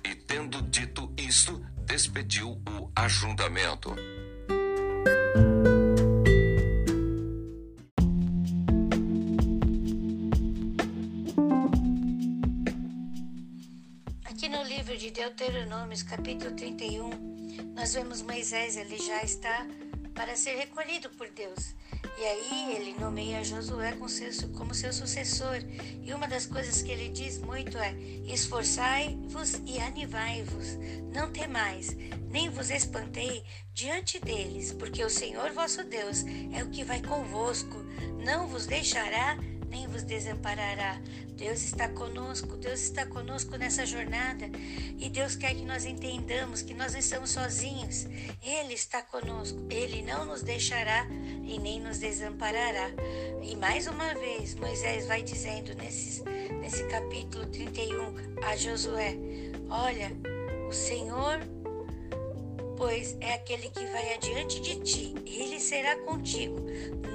E 0.04 0.16
tendo 0.16 0.62
dito 0.62 1.14
isto, 1.18 1.62
despediu 1.86 2.62
o 2.70 2.92
ajuntamento. 2.96 3.96
De 15.38 15.44
Deuteronômios, 15.44 16.02
capítulo 16.02 16.56
31, 16.56 17.12
nós 17.76 17.94
vemos 17.94 18.24
Moisés, 18.24 18.76
ele 18.76 18.98
já 18.98 19.22
está 19.22 19.68
para 20.16 20.36
ser 20.36 20.56
recolhido 20.56 21.12
por 21.12 21.30
Deus. 21.30 21.76
E 22.18 22.26
aí 22.26 22.76
ele 22.76 23.00
nomeia 23.00 23.44
Josué 23.44 23.96
como 24.58 24.74
seu 24.74 24.92
sucessor. 24.92 25.60
E 26.02 26.12
uma 26.12 26.28
das 26.28 26.48
coisas 26.48 26.82
que 26.82 26.92
ele 26.92 27.10
diz 27.10 27.38
muito 27.38 27.78
é: 27.78 27.94
esforçai-vos 28.26 29.62
e 29.64 29.78
animai-vos, 29.80 30.76
não 31.14 31.32
temais, 31.32 31.96
nem 32.32 32.50
vos 32.50 32.72
espantei 32.72 33.44
diante 33.76 34.20
deles, 34.20 34.74
porque 34.74 35.04
o 35.04 35.10
Senhor 35.10 35.52
vosso 35.52 35.84
Deus 35.84 36.26
é 36.52 36.64
o 36.64 36.72
que 36.72 36.84
vai 36.84 37.00
convosco, 37.00 37.78
não 38.26 38.48
vos 38.48 38.66
deixará 38.66 39.38
nem 39.70 39.88
vos 39.88 40.04
desamparará. 40.04 41.00
Deus 41.36 41.62
está 41.62 41.88
conosco, 41.90 42.58
Deus 42.58 42.82
está 42.82 43.06
conosco 43.06 43.56
nessa 43.58 43.86
jornada 43.86 44.50
e 44.98 45.10
Deus 45.10 45.36
quer 45.36 45.54
que 45.54 45.64
nós 45.64 45.86
entendamos 45.86 46.62
que 46.62 46.74
nós 46.74 46.94
não 46.94 47.00
estamos 47.00 47.30
sozinhos. 47.32 48.06
Ele 48.42 48.74
está 48.74 49.02
conosco, 49.02 49.60
Ele 49.70 50.02
não 50.02 50.26
nos 50.26 50.42
deixará 50.42 51.06
e 51.44 51.60
nem 51.60 51.80
nos 51.80 52.00
desamparará. 52.00 52.90
E 53.42 53.56
mais 53.56 53.88
uma 53.88 54.14
vez, 54.16 54.56
Moisés 54.56 55.06
vai 55.08 55.22
dizendo 55.22 55.76
nesses, 55.76 56.24
nesse 56.60 56.84
capítulo 56.88 57.46
31 57.48 58.44
a 58.44 58.56
Josué: 58.56 59.16
Olha, 59.70 60.12
o 60.68 60.74
Senhor 60.74 61.40
pois 62.78 63.18
é 63.20 63.34
aquele 63.34 63.70
que 63.70 63.86
vai 63.88 64.14
adiante 64.14 64.62
de 64.62 64.80
ti, 64.82 65.16
ele 65.26 65.60
será 65.60 65.96
contigo, 66.02 66.56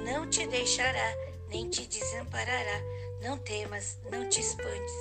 não 0.05 0.29
te 0.29 0.45
deixará, 0.45 1.15
nem 1.53 1.69
te 1.69 1.85
desamparará. 1.85 2.81
Não 3.21 3.37
temas, 3.37 3.99
não 4.11 4.27
te 4.27 4.41
espantes. 4.41 4.93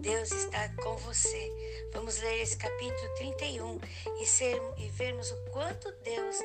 Deus 0.00 0.32
está 0.32 0.68
com 0.82 0.96
você. 0.96 1.52
Vamos 1.92 2.18
ler 2.20 2.40
esse 2.40 2.56
capítulo 2.56 3.14
31 3.16 3.78
e, 4.20 4.26
ser, 4.26 4.60
e 4.78 4.88
vermos 4.88 5.30
o 5.30 5.36
quanto 5.50 5.92
Deus 6.02 6.36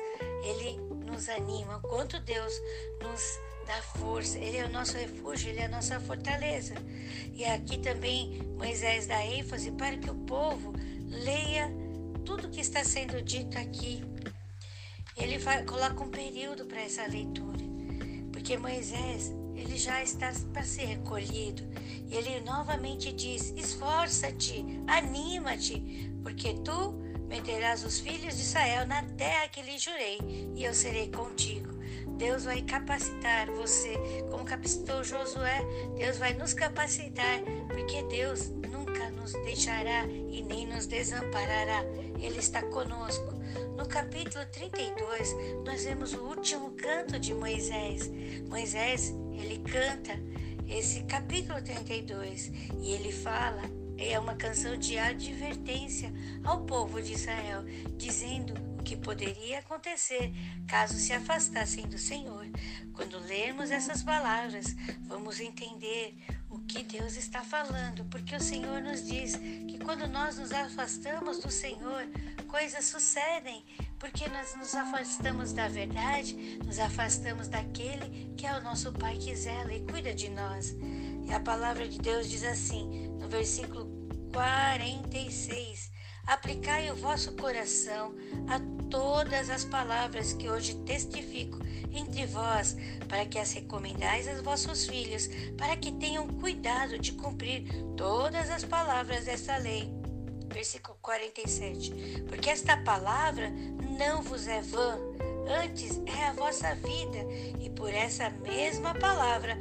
ele 0.44 0.76
nos 1.06 1.28
anima, 1.30 1.78
o 1.78 1.80
quanto 1.80 2.20
Deus 2.20 2.52
nos 3.02 3.40
dá 3.66 3.80
força. 3.98 4.38
Ele 4.38 4.58
é 4.58 4.66
o 4.66 4.68
nosso 4.68 4.98
refúgio, 4.98 5.48
ele 5.48 5.60
é 5.60 5.64
a 5.64 5.68
nossa 5.68 5.98
fortaleza. 5.98 6.74
E 7.32 7.44
aqui 7.44 7.78
também 7.78 8.42
Moisés 8.58 9.06
dá 9.06 9.24
ênfase 9.24 9.72
para 9.72 9.96
que 9.96 10.10
o 10.10 10.14
povo 10.14 10.74
leia 11.08 11.70
tudo 12.24 12.50
que 12.50 12.60
está 12.60 12.84
sendo 12.84 13.22
dito 13.22 13.56
aqui. 13.56 14.04
Ele 15.16 15.38
vai, 15.38 15.64
coloca 15.64 16.02
um 16.02 16.10
período 16.10 16.66
para 16.66 16.82
essa 16.82 17.06
leitura, 17.06 17.62
porque 18.32 18.58
Moisés 18.58 19.32
ele 19.54 19.76
já 19.76 20.02
está 20.02 20.32
para 20.52 20.62
ser 20.62 20.86
recolhido 20.86 21.62
e 22.08 22.14
ele 22.14 22.40
novamente 22.40 23.12
diz: 23.12 23.52
esforça-te, 23.56 24.64
anima-te, 24.86 26.10
porque 26.22 26.54
tu 26.64 26.92
meterás 27.28 27.84
os 27.84 28.00
filhos 28.00 28.36
de 28.36 28.42
Israel 28.42 28.86
na 28.86 29.02
terra 29.02 29.48
que 29.48 29.62
lhe 29.62 29.78
jurei 29.78 30.18
e 30.54 30.64
eu 30.64 30.74
serei 30.74 31.10
contigo. 31.10 31.74
Deus 32.16 32.44
vai 32.44 32.62
capacitar 32.62 33.50
você, 33.50 33.94
como 34.30 34.44
capacitou 34.44 35.02
Josué, 35.02 35.60
Deus 35.96 36.18
vai 36.18 36.32
nos 36.34 36.54
capacitar, 36.54 37.40
porque 37.68 38.02
Deus 38.04 38.50
nunca 38.70 39.10
nos 39.10 39.32
deixará 39.32 40.06
e 40.06 40.42
nem 40.42 40.66
nos 40.66 40.86
desamparará. 40.86 41.82
Ele 42.20 42.38
está 42.38 42.62
conosco. 42.62 43.34
No 43.76 43.86
capítulo 43.86 44.44
32, 44.52 45.34
nós 45.64 45.84
vemos 45.84 46.12
o 46.12 46.20
último 46.20 46.70
canto 46.72 47.18
de 47.18 47.34
Moisés. 47.34 48.10
Moisés, 48.48 49.12
ele 49.32 49.58
canta 49.58 50.12
esse 50.68 51.02
capítulo 51.04 51.60
32 51.60 52.52
e 52.80 52.92
ele 52.92 53.12
fala 53.12 53.62
é 53.96 54.18
uma 54.18 54.34
canção 54.34 54.76
de 54.76 54.98
advertência 54.98 56.12
ao 56.44 56.64
povo 56.64 57.00
de 57.00 57.12
Israel, 57.12 57.64
dizendo 57.96 58.54
o 58.78 58.82
que 58.82 58.96
poderia 58.96 59.60
acontecer 59.60 60.32
caso 60.66 60.94
se 60.94 61.12
afastassem 61.12 61.86
do 61.86 61.98
Senhor. 61.98 62.46
Quando 62.92 63.18
lermos 63.20 63.70
essas 63.70 64.02
palavras, 64.02 64.74
vamos 65.02 65.40
entender 65.40 66.16
o 66.50 66.58
que 66.60 66.82
Deus 66.82 67.16
está 67.16 67.42
falando, 67.42 68.04
porque 68.06 68.34
o 68.34 68.40
Senhor 68.40 68.80
nos 68.82 69.06
diz 69.06 69.36
que 69.36 69.78
quando 69.78 70.06
nós 70.06 70.38
nos 70.38 70.52
afastamos 70.52 71.38
do 71.38 71.50
Senhor, 71.50 72.06
coisas 72.54 72.84
sucedem, 72.84 73.64
porque 73.98 74.28
nós 74.28 74.54
nos 74.54 74.76
afastamos 74.76 75.52
da 75.52 75.66
verdade, 75.66 76.56
nos 76.64 76.78
afastamos 76.78 77.48
daquele 77.48 78.32
que 78.36 78.46
é 78.46 78.56
o 78.56 78.62
nosso 78.62 78.92
Pai 78.92 79.16
que 79.16 79.34
zela 79.34 79.74
e 79.74 79.80
cuida 79.80 80.14
de 80.14 80.28
nós. 80.28 80.72
E 81.26 81.32
a 81.32 81.40
palavra 81.40 81.88
de 81.88 81.98
Deus 81.98 82.30
diz 82.30 82.44
assim, 82.44 83.08
no 83.18 83.28
versículo 83.28 83.86
46: 84.32 85.90
Aplicai 86.28 86.92
o 86.92 86.94
vosso 86.94 87.32
coração 87.32 88.14
a 88.46 88.60
todas 88.88 89.50
as 89.50 89.64
palavras 89.64 90.32
que 90.32 90.48
hoje 90.48 90.76
testifico 90.84 91.58
entre 91.92 92.24
vós, 92.24 92.76
para 93.08 93.26
que 93.26 93.36
as 93.40 93.52
recomendais 93.52 94.28
aos 94.28 94.40
vossos 94.42 94.86
filhos, 94.86 95.28
para 95.58 95.76
que 95.76 95.90
tenham 95.90 96.28
cuidado 96.28 97.00
de 97.00 97.14
cumprir 97.14 97.64
todas 97.96 98.48
as 98.48 98.64
palavras 98.64 99.24
desta 99.24 99.56
lei. 99.56 100.03
Versículo 100.54 100.96
47. 101.02 102.22
Porque 102.28 102.48
esta 102.48 102.76
palavra 102.76 103.50
não 103.98 104.22
vos 104.22 104.46
é 104.46 104.60
vã, 104.60 104.96
antes 105.64 106.00
é 106.06 106.28
a 106.28 106.32
vossa 106.32 106.76
vida, 106.76 107.18
e 107.60 107.68
por 107.70 107.92
essa 107.92 108.30
mesma 108.30 108.94
palavra 108.94 109.58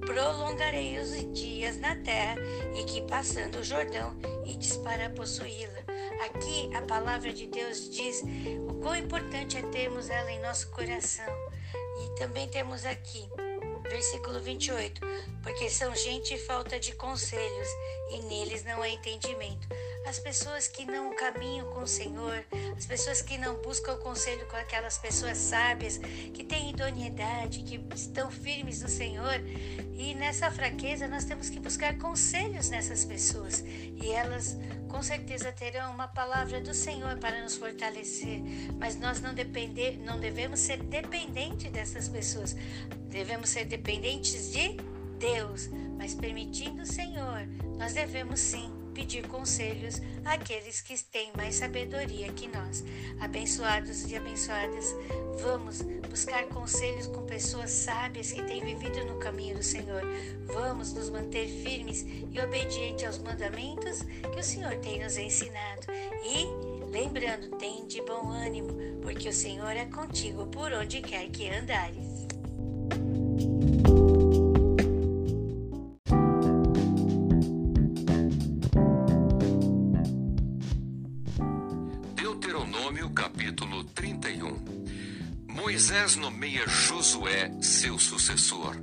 prolongarei 0.00 0.98
os 0.98 1.32
dias 1.32 1.78
na 1.78 1.96
terra 1.96 2.36
e 2.76 2.84
que 2.84 3.00
passando 3.02 3.60
o 3.60 3.64
Jordão 3.64 4.14
e 4.44 4.54
para 4.80 5.08
possuí-la. 5.08 5.82
Aqui 6.26 6.70
a 6.76 6.82
palavra 6.82 7.32
de 7.32 7.46
Deus 7.46 7.88
diz 7.88 8.22
o 8.68 8.74
quão 8.82 8.96
importante 8.96 9.56
é 9.56 9.62
termos 9.62 10.10
ela 10.10 10.30
em 10.30 10.42
nosso 10.42 10.70
coração. 10.70 11.24
E 12.04 12.18
também 12.18 12.48
temos 12.48 12.84
aqui, 12.84 13.26
versículo 13.82 14.40
28, 14.40 15.00
porque 15.42 15.70
são 15.70 15.94
gente 15.94 16.36
falta 16.36 16.78
de 16.78 16.94
conselhos 16.96 17.68
e 18.10 18.20
neles 18.22 18.62
não 18.62 18.82
há 18.82 18.88
entendimento 18.90 19.66
as 20.06 20.18
pessoas 20.18 20.68
que 20.68 20.84
não 20.84 21.14
caminham 21.16 21.70
com 21.70 21.80
o 21.80 21.86
Senhor, 21.86 22.44
as 22.76 22.86
pessoas 22.86 23.22
que 23.22 23.38
não 23.38 23.60
buscam 23.62 23.96
conselho 23.96 24.46
com 24.46 24.56
aquelas 24.56 24.98
pessoas 24.98 25.38
sábias, 25.38 25.98
que 26.32 26.44
têm 26.44 26.70
idoneidade, 26.70 27.62
que 27.62 27.82
estão 27.94 28.30
firmes 28.30 28.82
no 28.82 28.88
Senhor. 28.88 29.40
E 29.96 30.14
nessa 30.14 30.50
fraqueza 30.50 31.08
nós 31.08 31.24
temos 31.24 31.48
que 31.48 31.58
buscar 31.58 31.96
conselhos 31.98 32.68
nessas 32.68 33.04
pessoas. 33.04 33.64
E 33.66 34.10
elas 34.10 34.56
com 34.88 35.02
certeza 35.02 35.50
terão 35.50 35.92
uma 35.92 36.06
palavra 36.06 36.60
do 36.60 36.74
Senhor 36.74 37.16
para 37.18 37.42
nos 37.42 37.56
fortalecer. 37.56 38.42
Mas 38.78 38.96
nós 38.96 39.20
não, 39.20 39.34
depender, 39.34 39.98
não 39.98 40.20
devemos 40.20 40.60
ser 40.60 40.82
dependentes 40.82 41.70
dessas 41.72 42.08
pessoas. 42.08 42.54
Devemos 43.08 43.48
ser 43.48 43.64
dependentes 43.64 44.52
de 44.52 44.76
Deus. 45.18 45.68
Mas 45.96 46.14
permitindo 46.14 46.82
o 46.82 46.86
Senhor, 46.86 47.46
nós 47.78 47.94
devemos 47.94 48.40
sim 48.40 48.73
pedir 48.94 49.26
conselhos 49.26 50.00
àqueles 50.24 50.80
que 50.80 50.96
têm 51.04 51.30
mais 51.36 51.56
sabedoria 51.56 52.32
que 52.32 52.48
nós. 52.48 52.84
Abençoados 53.20 54.10
e 54.10 54.16
abençoadas, 54.16 54.94
vamos 55.42 55.82
buscar 56.08 56.44
conselhos 56.46 57.08
com 57.08 57.26
pessoas 57.26 57.70
sábias 57.70 58.32
que 58.32 58.42
têm 58.44 58.64
vivido 58.64 59.04
no 59.04 59.18
caminho 59.18 59.56
do 59.56 59.62
Senhor. 59.62 60.02
Vamos 60.46 60.92
nos 60.92 61.10
manter 61.10 61.48
firmes 61.48 62.06
e 62.06 62.40
obedientes 62.40 63.04
aos 63.04 63.18
mandamentos 63.18 64.02
que 64.02 64.40
o 64.40 64.44
Senhor 64.44 64.76
tem 64.76 65.02
nos 65.02 65.16
ensinado. 65.16 65.86
E 66.22 66.84
lembrando, 66.86 67.56
tem 67.58 67.86
de 67.86 68.00
bom 68.02 68.30
ânimo, 68.30 68.68
porque 69.02 69.28
o 69.28 69.32
Senhor 69.32 69.76
é 69.76 69.86
contigo 69.86 70.46
por 70.46 70.72
onde 70.72 71.00
quer 71.02 71.28
que 71.30 71.48
andares. 71.50 72.24
Moisés 85.94 86.16
nomeia 86.16 86.66
Josué 86.66 87.52
seu 87.60 87.96
sucessor. 88.00 88.76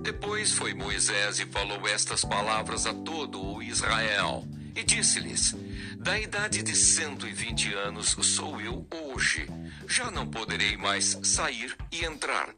Depois 0.00 0.52
foi 0.52 0.72
Moisés 0.72 1.38
e 1.38 1.44
falou 1.44 1.86
estas 1.86 2.24
palavras 2.24 2.86
a 2.86 2.94
todo 2.94 3.44
o 3.44 3.62
Israel, 3.62 4.42
e 4.74 4.82
disse-lhes: 4.82 5.54
Da 5.98 6.18
idade 6.18 6.62
de 6.62 6.74
cento 6.74 7.28
e 7.28 7.32
vinte 7.34 7.74
anos 7.74 8.16
sou 8.22 8.58
eu 8.58 8.86
hoje. 8.90 9.46
Já 9.86 10.10
não 10.10 10.26
poderei 10.26 10.78
mais 10.78 11.18
sair 11.22 11.76
e 11.92 12.06
entrar. 12.06 12.48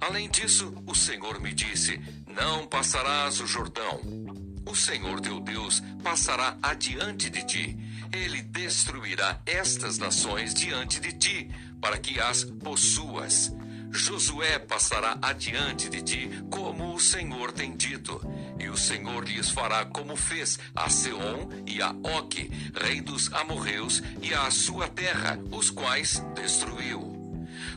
Além 0.00 0.28
disso, 0.28 0.74
o 0.84 0.92
Senhor 0.92 1.40
me 1.40 1.54
disse: 1.54 2.00
Não 2.26 2.66
passarás 2.66 3.40
o 3.40 3.46
Jordão. 3.46 4.00
O 4.66 4.74
Senhor 4.74 5.20
teu 5.20 5.38
Deus 5.38 5.80
passará 6.02 6.58
adiante 6.60 7.30
de 7.30 7.46
ti. 7.46 7.78
Ele 8.12 8.42
destruirá 8.42 9.40
estas 9.46 9.96
nações 9.98 10.52
diante 10.52 11.00
de 11.00 11.12
ti 11.12 11.50
para 11.80 11.98
que 11.98 12.20
as 12.20 12.44
possuas. 12.44 13.52
Josué 13.90 14.58
passará 14.58 15.18
adiante 15.20 15.88
de 15.88 16.02
ti, 16.02 16.30
como 16.50 16.94
o 16.94 17.00
Senhor 17.00 17.52
tem 17.52 17.76
dito, 17.76 18.20
e 18.58 18.68
o 18.70 18.76
Senhor 18.76 19.22
lhes 19.24 19.50
fará 19.50 19.84
como 19.84 20.16
fez 20.16 20.58
a 20.74 20.88
Seom 20.88 21.48
e 21.66 21.82
a 21.82 21.90
Og, 21.90 22.50
rei 22.74 23.02
dos 23.02 23.30
amorreus, 23.34 24.02
e 24.22 24.32
a 24.32 24.50
sua 24.50 24.88
terra, 24.88 25.38
os 25.50 25.70
quais 25.70 26.22
destruiu. 26.34 27.12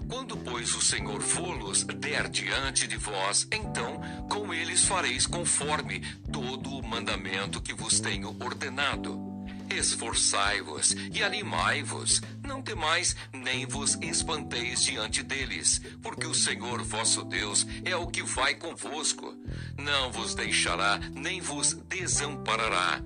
Quando, 0.07 0.37
pois, 0.37 0.73
o 0.73 0.81
Senhor 0.81 1.19
vô-los 1.19 1.83
der 1.83 2.29
diante 2.29 2.87
de 2.87 2.95
vós, 2.95 3.47
então 3.51 3.99
com 4.29 4.53
eles 4.53 4.85
fareis 4.85 5.27
conforme 5.27 5.99
todo 6.31 6.77
o 6.77 6.87
mandamento 6.87 7.61
que 7.61 7.73
vos 7.73 7.99
tenho 7.99 8.35
ordenado. 8.39 9.34
Esforçai-vos 9.69 10.95
e 11.13 11.23
animai-vos, 11.23 12.21
não 12.43 12.61
temais, 12.61 13.15
nem 13.33 13.65
vos 13.65 13.97
espanteis 14.01 14.83
diante 14.83 15.23
deles, 15.23 15.81
porque 16.01 16.25
o 16.25 16.33
Senhor 16.33 16.83
vosso 16.83 17.23
Deus 17.23 17.65
é 17.83 17.95
o 17.95 18.07
que 18.07 18.23
vai 18.23 18.55
convosco. 18.55 19.35
Não 19.77 20.11
vos 20.11 20.35
deixará, 20.35 20.99
nem 21.13 21.41
vos 21.41 21.73
desamparará. 21.73 23.01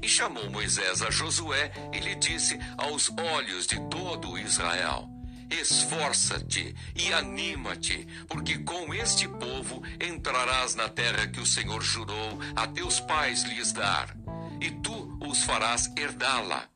E 0.00 0.08
chamou 0.08 0.48
Moisés 0.48 1.02
a 1.02 1.10
Josué 1.10 1.72
e 1.92 1.98
lhe 1.98 2.14
disse 2.14 2.58
aos 2.76 3.10
olhos 3.10 3.66
de 3.66 3.80
todo 3.88 4.38
Israel: 4.38 5.08
Esforça-te 5.50 6.74
e 6.94 7.12
anima-te, 7.12 8.06
porque 8.28 8.58
com 8.58 8.92
este 8.92 9.26
povo 9.26 9.82
entrarás 10.00 10.74
na 10.74 10.88
terra 10.88 11.26
que 11.26 11.40
o 11.40 11.46
Senhor 11.46 11.82
jurou 11.82 12.38
a 12.54 12.66
teus 12.66 13.00
pais 13.00 13.44
lhes 13.44 13.72
dar, 13.72 14.14
e 14.60 14.70
tu 14.70 15.17
os 15.28 15.42
farás 15.42 15.90
herdá-la. 15.96 16.68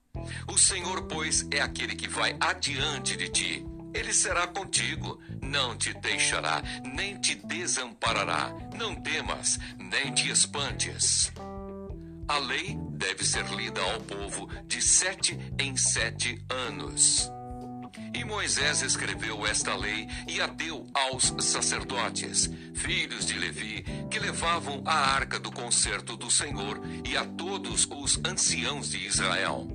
O 0.47 0.59
Senhor, 0.59 1.07
pois, 1.07 1.47
é 1.51 1.61
aquele 1.61 1.95
que 1.95 2.09
vai 2.09 2.37
adiante 2.39 3.17
de 3.17 3.29
ti. 3.29 3.67
Ele 3.95 4.13
será 4.13 4.47
contigo, 4.47 5.19
não 5.41 5.77
te 5.77 5.93
deixará, 5.95 6.63
nem 6.85 7.19
te 7.21 7.35
desamparará. 7.35 8.53
Não 8.77 8.95
temas, 8.95 9.59
nem 9.79 10.13
te 10.13 10.31
espantes. 10.31 11.33
A 12.29 12.39
lei 12.39 12.79
deve 12.91 13.25
ser 13.25 13.47
lida 13.51 13.81
ao 13.81 14.01
povo 14.01 14.49
de 14.67 14.81
sete 14.81 15.39
em 15.59 15.77
sete 15.77 16.43
anos. 16.49 17.31
E 18.15 18.25
Moisés 18.25 18.83
escreveu 18.83 19.47
esta 19.47 19.75
lei 19.75 20.09
e 20.27 20.41
a 20.41 20.47
deu 20.47 20.87
aos 20.95 21.35
sacerdotes, 21.45 22.51
filhos 22.75 23.27
de 23.27 23.39
Levi, 23.39 23.85
que 24.11 24.19
levavam 24.19 24.83
a 24.87 24.95
arca 24.95 25.39
do 25.39 25.51
concerto 25.51 26.17
do 26.17 26.31
Senhor, 26.31 26.81
e 27.05 27.17
a 27.17 27.25
todos 27.25 27.87
os 27.91 28.19
anciãos 28.25 28.91
de 28.91 29.07
Israel. 29.07 29.69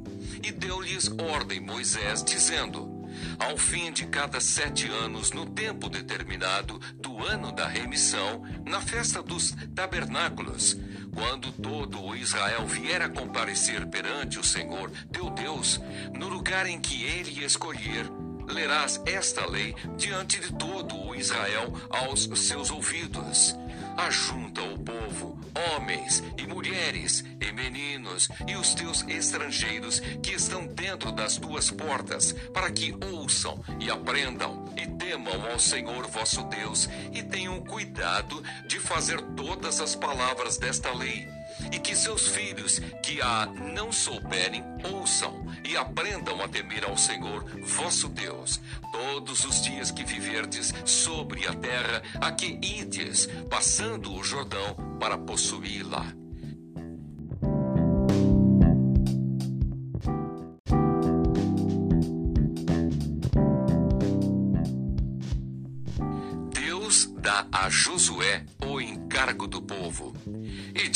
E 0.43 0.51
deu-lhes 0.51 1.09
ordem 1.19 1.59
Moisés, 1.59 2.23
dizendo: 2.23 2.96
ao 3.39 3.57
fim 3.57 3.91
de 3.91 4.05
cada 4.07 4.39
sete 4.39 4.87
anos, 4.87 5.31
no 5.31 5.45
tempo 5.45 5.89
determinado 5.89 6.79
do 6.95 7.25
ano 7.25 7.51
da 7.51 7.67
remissão, 7.67 8.43
na 8.65 8.81
festa 8.81 9.21
dos 9.21 9.55
tabernáculos, 9.75 10.77
quando 11.13 11.51
todo 11.51 12.03
o 12.03 12.15
Israel 12.15 12.65
vier 12.67 13.01
a 13.01 13.09
comparecer 13.09 13.87
perante 13.87 14.39
o 14.39 14.43
Senhor, 14.43 14.91
teu 15.11 15.29
Deus, 15.29 15.79
no 16.13 16.27
lugar 16.29 16.67
em 16.67 16.79
que 16.79 17.03
ele 17.03 17.43
escolher, 17.43 18.09
lerás 18.47 19.01
esta 19.05 19.45
lei 19.49 19.75
diante 19.97 20.39
de 20.39 20.53
todo 20.53 20.95
o 20.95 21.15
Israel 21.15 21.73
aos 21.89 22.29
seus 22.39 22.71
ouvidos. 22.71 23.55
Ajunta 23.97 24.61
o 24.61 24.77
povo, 24.77 25.39
homens 25.75 26.23
e 26.37 26.45
mulheres, 26.45 27.25
e 27.41 27.51
meninos, 27.51 28.29
e 28.47 28.55
os 28.55 28.75
teus 28.75 29.03
estrangeiros 29.07 29.99
que 30.21 30.33
estão 30.33 30.67
dentro 30.67 31.11
das 31.11 31.37
tuas 31.37 31.71
portas, 31.71 32.31
para 32.53 32.69
que 32.71 32.95
ouçam 33.11 33.59
e 33.79 33.89
aprendam, 33.89 34.65
e 34.77 34.85
temam 34.87 35.49
ao 35.51 35.59
Senhor 35.59 36.07
vosso 36.07 36.43
Deus, 36.43 36.87
e 37.11 37.23
tenham 37.23 37.59
cuidado 37.61 38.43
de 38.67 38.79
fazer 38.79 39.19
todas 39.35 39.81
as 39.81 39.95
palavras 39.95 40.57
desta 40.57 40.93
lei 40.93 41.36
e 41.71 41.79
que 41.79 41.95
seus 41.95 42.27
filhos 42.27 42.79
que 43.03 43.21
a 43.21 43.45
não 43.45 43.91
souberem 43.91 44.63
ouçam 44.91 45.45
e 45.63 45.75
aprendam 45.75 46.41
a 46.41 46.47
temer 46.47 46.85
ao 46.85 46.97
Senhor 46.97 47.43
vosso 47.61 48.07
Deus 48.09 48.59
todos 48.91 49.45
os 49.45 49.61
dias 49.61 49.91
que 49.91 50.03
viverdes 50.03 50.73
sobre 50.85 51.47
a 51.47 51.53
terra 51.53 52.01
a 52.21 52.31
que 52.31 52.57
ides, 52.61 53.27
passando 53.49 54.13
o 54.13 54.23
Jordão 54.23 54.75
para 54.99 55.17
possuí-la. 55.17 56.05
Deus 66.51 67.13
dá 67.17 67.47
a 67.51 67.69
Josué 67.69 68.45
o 68.65 68.79
encargo 68.79 69.47
do 69.47 69.61
povo. 69.61 70.13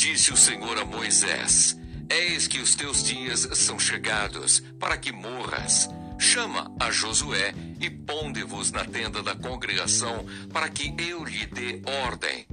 Disse 0.02 0.34
o 0.34 0.36
Senhor 0.36 0.80
a 0.80 0.84
Moisés: 0.84 1.78
Eis 2.10 2.48
que 2.48 2.58
os 2.58 2.74
teus 2.74 3.04
dias 3.04 3.48
são 3.54 3.78
chegados 3.78 4.60
para 4.80 4.98
que 4.98 5.12
morras. 5.12 5.88
Chama 6.18 6.72
a 6.80 6.90
Josué 6.90 7.54
e 7.80 7.88
ponde-vos 7.88 8.72
na 8.72 8.84
tenda 8.84 9.22
da 9.22 9.36
congregação 9.36 10.26
para 10.52 10.68
que 10.70 10.92
eu 10.98 11.24
lhe 11.24 11.46
dê 11.46 11.84
ordem. 12.04 12.48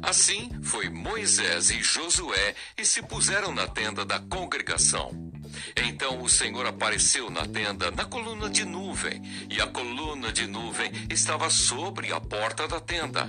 Assim 0.00 0.48
foi 0.62 0.88
Moisés 0.88 1.70
e 1.70 1.82
Josué 1.82 2.54
e 2.78 2.84
se 2.84 3.02
puseram 3.02 3.52
na 3.52 3.66
tenda 3.66 4.04
da 4.04 4.20
congregação. 4.20 5.10
Então 5.76 6.22
o 6.22 6.28
Senhor 6.28 6.64
apareceu 6.66 7.28
na 7.30 7.44
tenda 7.44 7.90
na 7.90 8.04
coluna 8.04 8.48
de 8.48 8.64
nuvem, 8.64 9.20
e 9.50 9.60
a 9.60 9.66
coluna 9.66 10.32
de 10.32 10.46
nuvem 10.46 10.92
estava 11.10 11.50
sobre 11.50 12.12
a 12.12 12.20
porta 12.20 12.68
da 12.68 12.78
tenda. 12.78 13.28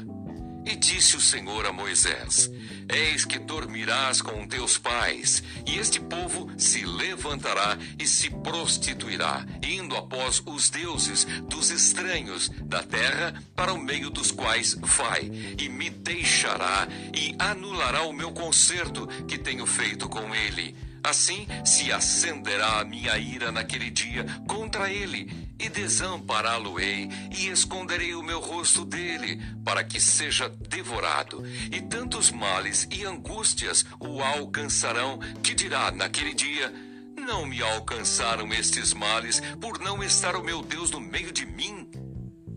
E 0.65 0.75
disse 0.75 1.17
o 1.17 1.21
Senhor 1.21 1.65
a 1.65 1.73
Moisés: 1.73 2.49
Eis 2.87 3.25
que 3.25 3.39
dormirás 3.39 4.21
com 4.21 4.47
teus 4.47 4.77
pais, 4.77 5.43
e 5.65 5.77
este 5.77 5.99
povo 5.99 6.49
se 6.57 6.85
levantará 6.85 7.77
e 7.99 8.07
se 8.07 8.29
prostituirá, 8.29 9.45
indo 9.61 9.95
após 9.95 10.41
os 10.45 10.69
deuses 10.69 11.25
dos 11.49 11.69
estranhos 11.69 12.49
da 12.63 12.81
terra, 12.83 13.33
para 13.55 13.73
o 13.73 13.77
meio 13.77 14.09
dos 14.09 14.31
quais 14.31 14.75
vai, 14.81 15.29
e 15.59 15.67
me 15.69 15.89
deixará, 15.89 16.87
e 17.13 17.35
anulará 17.37 18.03
o 18.03 18.13
meu 18.13 18.31
concerto 18.31 19.07
que 19.27 19.37
tenho 19.37 19.65
feito 19.65 20.07
com 20.07 20.33
ele 20.33 20.92
Assim 21.03 21.45
se 21.65 21.91
acenderá 21.91 22.79
a 22.79 22.85
minha 22.85 23.17
ira 23.17 23.51
naquele 23.51 23.89
dia 23.89 24.25
contra 24.47 24.89
ele, 24.89 25.29
e 25.59 25.67
desampará-lo-ei, 25.67 27.09
e 27.37 27.49
esconderei 27.49 28.15
o 28.15 28.23
meu 28.23 28.39
rosto 28.39 28.85
dele, 28.85 29.41
para 29.65 29.83
que 29.83 29.99
seja 29.99 30.47
devorado. 30.69 31.43
E 31.71 31.81
tantos 31.81 32.31
males 32.31 32.87
e 32.89 33.03
angústias 33.03 33.85
o 33.99 34.21
alcançarão, 34.21 35.19
que 35.41 35.53
dirá 35.53 35.91
naquele 35.91 36.33
dia: 36.33 36.73
Não 37.17 37.45
me 37.45 37.61
alcançaram 37.61 38.51
estes 38.53 38.93
males, 38.93 39.41
por 39.59 39.79
não 39.79 40.01
estar 40.01 40.37
o 40.37 40.43
meu 40.43 40.61
Deus 40.61 40.89
no 40.89 41.01
meio 41.01 41.33
de 41.33 41.45
mim. 41.45 41.89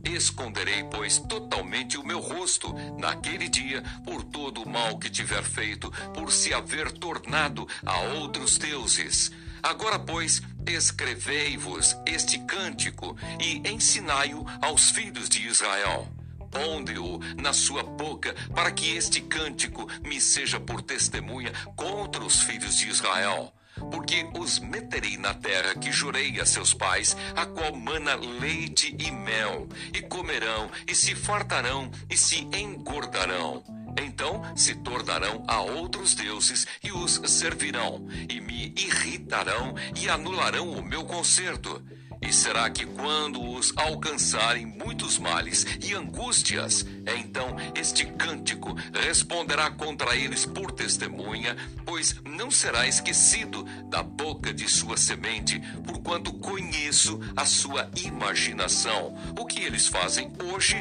Esconderei, 0.06 0.84
pois, 0.84 1.18
totalmente 1.18 1.98
o 1.98 2.06
meu 2.06 2.20
rosto 2.20 2.72
naquele 2.96 3.48
dia 3.48 3.82
por 4.04 4.22
todo 4.22 4.62
o 4.62 4.68
mal 4.68 4.98
que 4.98 5.10
tiver 5.10 5.42
feito, 5.42 5.90
por 6.14 6.30
se 6.30 6.54
haver 6.54 6.92
tornado 6.92 7.66
a 7.84 7.98
outros 8.20 8.56
deuses. 8.56 9.32
Agora, 9.60 9.98
pois, 9.98 10.40
escrevei-vos 10.64 11.96
este 12.06 12.38
cântico 12.38 13.16
e 13.40 13.68
ensinai-o 13.68 14.46
aos 14.62 14.90
filhos 14.90 15.28
de 15.28 15.44
Israel. 15.44 16.08
Ponde-o 16.52 17.18
na 17.36 17.52
sua 17.52 17.82
boca, 17.82 18.32
para 18.54 18.70
que 18.70 18.96
este 18.96 19.20
cântico 19.20 19.88
me 20.04 20.20
seja 20.20 20.60
por 20.60 20.82
testemunha 20.82 21.52
contra 21.74 22.24
os 22.24 22.42
filhos 22.42 22.76
de 22.76 22.88
Israel 22.88 23.52
porque 23.90 24.26
os 24.38 24.58
meterei 24.58 25.16
na 25.16 25.34
terra 25.34 25.74
que 25.74 25.92
jurei 25.92 26.40
a 26.40 26.46
seus 26.46 26.74
pais, 26.74 27.16
a 27.34 27.46
qual 27.46 27.74
mana 27.74 28.14
leite 28.14 28.94
e 28.98 29.10
mel, 29.10 29.68
e 29.92 30.00
comerão, 30.02 30.70
e 30.86 30.94
se 30.94 31.14
fartarão, 31.14 31.90
e 32.08 32.16
se 32.16 32.48
engordarão. 32.52 33.62
Então 33.98 34.42
se 34.54 34.74
tornarão 34.74 35.42
a 35.48 35.60
outros 35.60 36.14
deuses 36.14 36.66
e 36.82 36.92
os 36.92 37.20
servirão, 37.26 38.06
e 38.28 38.40
me 38.40 38.74
irritarão 38.76 39.74
e 39.98 40.08
anularão 40.08 40.70
o 40.70 40.82
meu 40.82 41.04
conserto. 41.04 41.82
E 42.20 42.33
será 42.33 42.68
que 42.70 42.87
quando 42.87 43.42
os 43.42 43.72
alcançarem 43.76 44.66
muitos 44.66 45.18
males 45.18 45.66
e 45.83 45.94
angústias, 45.94 46.85
então 47.07 47.57
este 47.74 48.07
cântico 48.07 48.74
responderá 48.92 49.70
contra 49.70 50.16
eles 50.16 50.46
por 50.46 50.72
testemunha, 50.72 51.57
pois 51.85 52.16
não 52.24 52.50
será 52.50 52.87
esquecido 52.87 53.64
da 53.88 54.02
boca 54.02 54.52
de 54.52 54.68
sua 54.68 54.96
semente, 54.96 55.61
porquanto 55.85 56.33
conheço 56.33 57.20
a 57.37 57.44
sua 57.44 57.90
imaginação, 58.05 59.16
o 59.38 59.44
que 59.44 59.61
eles 59.61 59.87
fazem 59.87 60.33
hoje 60.52 60.76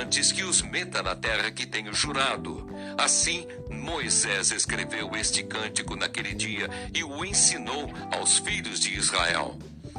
antes 0.00 0.32
que 0.32 0.42
os 0.42 0.62
meta 0.62 1.02
na 1.02 1.14
terra 1.14 1.50
que 1.50 1.66
tenho 1.66 1.92
jurado. 1.92 2.68
Assim, 2.96 3.46
Moisés 3.70 4.50
escreveu 4.50 5.14
este 5.14 5.42
cântico 5.42 5.96
naquele 5.96 6.34
dia 6.34 6.68
e 6.94 7.04
o 7.04 7.24
ensinou 7.24 7.92
aos 8.12 8.38
filhos 8.38 8.80
de 8.80 8.96
Israel. 8.96 9.58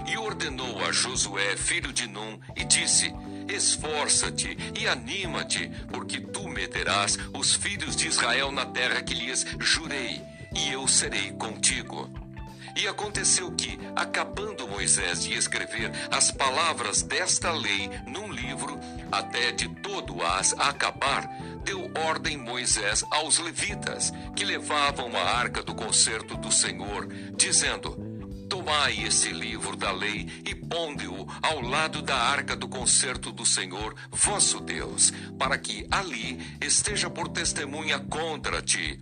E 0.10 0.18
ordenou 0.18 0.84
a 0.84 0.92
Josué, 0.92 1.56
filho 1.56 1.94
de 1.94 2.08
Num, 2.08 2.40
e 2.56 2.64
disse: 2.64 3.14
Esforça-te 3.48 4.58
e 4.80 4.88
anima-te, 4.88 5.70
porque 5.92 6.20
tu 6.20 6.48
meterás 6.50 7.16
os 7.32 7.54
filhos 7.54 7.96
de 7.96 8.08
Israel 8.08 8.52
na 8.52 8.66
terra 8.66 9.04
que 9.04 9.14
lhes 9.14 9.46
jurei, 9.60 10.20
e 10.56 10.72
eu 10.72 10.88
serei 10.88 11.32
contigo. 11.34 12.10
E 12.76 12.88
aconteceu 12.88 13.52
que, 13.52 13.80
acabando 13.96 14.68
Moisés 14.68 15.24
de 15.24 15.34
escrever 15.34 15.92
as 16.10 16.32
palavras 16.32 17.04
desta 17.04 17.52
lei 17.52 17.90
num 18.08 18.32
livro, 18.32 18.80
até 19.12 19.52
de 19.52 19.68
todo 19.82 20.24
as 20.24 20.54
acabar, 20.54 21.28
deu 21.64 21.92
ordem 22.08 22.38
Moisés 22.38 23.04
aos 23.12 23.38
levitas, 23.38 24.12
que 24.36 24.46
levavam 24.46 25.16
a 25.16 25.22
arca 25.22 25.62
do 25.62 25.76
concerto 25.76 26.36
do 26.38 26.52
Senhor, 26.52 27.08
dizendo: 27.36 28.09
Tomai 28.70 29.04
esse 29.04 29.30
livro 29.30 29.76
da 29.76 29.92
lei 29.92 30.28
e 30.46 30.54
ponde-o 30.54 31.28
ao 31.42 31.60
lado 31.60 32.04
da 32.04 32.16
arca 32.16 32.56
do 32.56 32.68
concerto 32.68 33.32
do 33.32 33.44
Senhor, 33.44 33.96
vosso 34.12 34.60
Deus, 34.60 35.12
para 35.40 35.58
que 35.58 35.88
ali 35.90 36.40
esteja 36.62 37.10
por 37.10 37.30
testemunha 37.30 37.98
contra 37.98 38.62
ti 38.62 39.00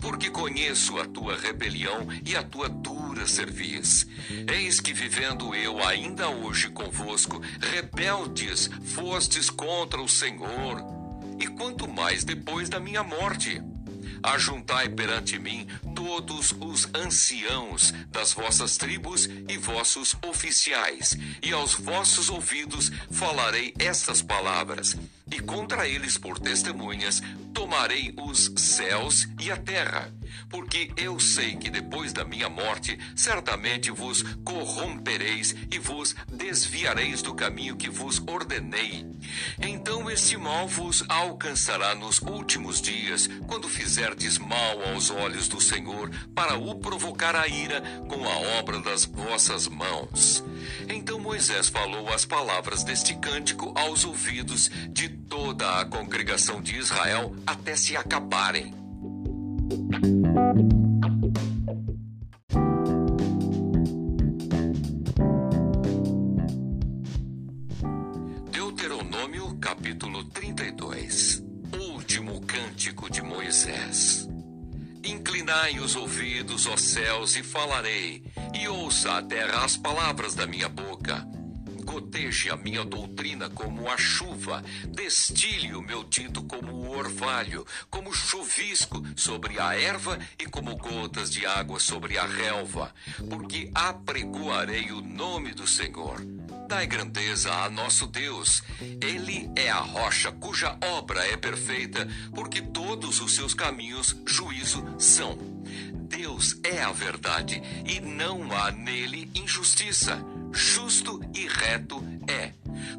porque 0.00 0.30
conheço 0.30 1.00
a 1.00 1.04
tua 1.04 1.36
rebelião 1.36 2.06
e 2.24 2.36
a 2.36 2.42
tua 2.44 2.68
dura 2.68 3.26
cerviz. 3.26 4.06
Eis 4.46 4.78
que 4.78 4.92
vivendo 4.92 5.52
eu 5.52 5.84
ainda 5.84 6.28
hoje 6.28 6.68
convosco, 6.68 7.42
rebeldes 7.60 8.70
fostes 8.84 9.50
contra 9.50 10.00
o 10.00 10.08
Senhor, 10.08 10.84
e 11.40 11.48
quanto 11.48 11.88
mais 11.88 12.22
depois 12.22 12.68
da 12.68 12.78
minha 12.78 13.02
morte. 13.02 13.60
Ajuntai 14.22 14.88
perante 14.88 15.38
mim 15.38 15.66
todos 15.94 16.52
os 16.60 16.88
anciãos 16.94 17.92
das 18.10 18.32
vossas 18.32 18.76
tribos 18.76 19.28
e 19.48 19.56
vossos 19.56 20.16
oficiais, 20.26 21.16
e 21.42 21.52
aos 21.52 21.74
vossos 21.74 22.28
ouvidos 22.28 22.90
falarei 23.10 23.74
estas 23.78 24.22
palavras, 24.22 24.96
e 25.30 25.40
contra 25.40 25.88
eles 25.88 26.16
por 26.16 26.38
testemunhas 26.38 27.22
tomarei 27.52 28.14
os 28.16 28.52
céus 28.56 29.28
e 29.40 29.50
a 29.50 29.56
terra 29.56 30.12
porque 30.48 30.90
eu 30.96 31.18
sei 31.20 31.56
que 31.56 31.70
depois 31.70 32.12
da 32.12 32.24
minha 32.24 32.48
morte 32.48 32.98
certamente 33.14 33.90
vos 33.90 34.22
corrompereis 34.44 35.54
e 35.70 35.78
vos 35.78 36.14
desviareis 36.30 37.22
do 37.22 37.34
caminho 37.34 37.76
que 37.76 37.88
vos 37.88 38.22
ordenei. 38.26 39.06
Então 39.60 40.10
este 40.10 40.36
mal 40.36 40.66
vos 40.66 41.04
alcançará 41.08 41.94
nos 41.94 42.20
últimos 42.20 42.80
dias, 42.80 43.28
quando 43.46 43.68
fizerdes 43.68 44.38
mal 44.38 44.82
aos 44.88 45.10
olhos 45.10 45.48
do 45.48 45.60
Senhor, 45.60 46.10
para 46.34 46.56
o 46.56 46.76
provocar 46.76 47.36
a 47.36 47.46
ira 47.46 47.80
com 48.08 48.24
a 48.24 48.58
obra 48.58 48.80
das 48.80 49.04
vossas 49.04 49.68
mãos. 49.68 50.44
Então 50.88 51.20
Moisés 51.20 51.68
falou 51.68 52.08
as 52.08 52.24
palavras 52.24 52.82
deste 52.84 53.14
cântico 53.14 53.72
aos 53.76 54.04
ouvidos 54.04 54.70
de 54.90 55.08
toda 55.28 55.80
a 55.80 55.84
congregação 55.84 56.60
de 56.60 56.76
Israel 56.76 57.34
até 57.46 57.76
se 57.76 57.96
acabarem. 57.96 58.74
Deuteronômio 68.50 69.56
capítulo 69.60 70.24
32 70.24 71.44
Último 71.92 72.40
cântico 72.40 73.10
de 73.10 73.22
Moisés 73.22 74.28
Inclinai 75.04 75.78
os 75.78 75.94
ouvidos, 75.94 76.66
ó 76.66 76.76
céus, 76.76 77.36
e 77.36 77.42
falarei, 77.42 78.22
e 78.52 78.68
ouça 78.68 79.18
a 79.18 79.22
terra 79.22 79.64
as 79.64 79.76
palavras 79.76 80.34
da 80.34 80.46
minha 80.46 80.68
boca 80.68 81.26
goteje 81.98 82.48
a 82.48 82.56
minha 82.56 82.84
doutrina 82.84 83.50
como 83.50 83.90
a 83.90 83.98
chuva, 83.98 84.62
destile 84.86 85.74
o 85.74 85.82
meu 85.82 86.04
dito 86.04 86.44
como 86.44 86.72
o 86.72 86.96
orvalho, 86.96 87.66
como 87.90 88.14
chuvisco 88.14 89.02
sobre 89.16 89.58
a 89.58 89.74
erva 89.74 90.16
e 90.38 90.46
como 90.46 90.76
gotas 90.76 91.28
de 91.28 91.44
água 91.44 91.80
sobre 91.80 92.16
a 92.16 92.24
relva, 92.24 92.94
porque 93.28 93.68
apregoarei 93.74 94.92
o 94.92 95.00
nome 95.00 95.52
do 95.52 95.66
Senhor. 95.66 96.24
Dai 96.68 96.86
grandeza 96.86 97.52
a 97.52 97.68
nosso 97.68 98.06
Deus. 98.06 98.62
Ele 99.00 99.50
é 99.56 99.70
a 99.70 99.80
rocha 99.80 100.30
cuja 100.30 100.78
obra 100.80 101.26
é 101.26 101.36
perfeita, 101.36 102.06
porque 102.32 102.62
todos 102.62 103.20
os 103.20 103.34
seus 103.34 103.54
caminhos 103.54 104.14
juízo 104.24 104.84
são. 104.98 105.36
Deus 105.94 106.60
é 106.62 106.80
a 106.82 106.92
verdade 106.92 107.60
e 107.86 108.00
não 108.00 108.52
há 108.52 108.70
nele 108.70 109.30
injustiça 109.34 110.22
justo 110.52 111.20
e 111.34 111.46
reto 111.46 112.02
é. 112.26 112.52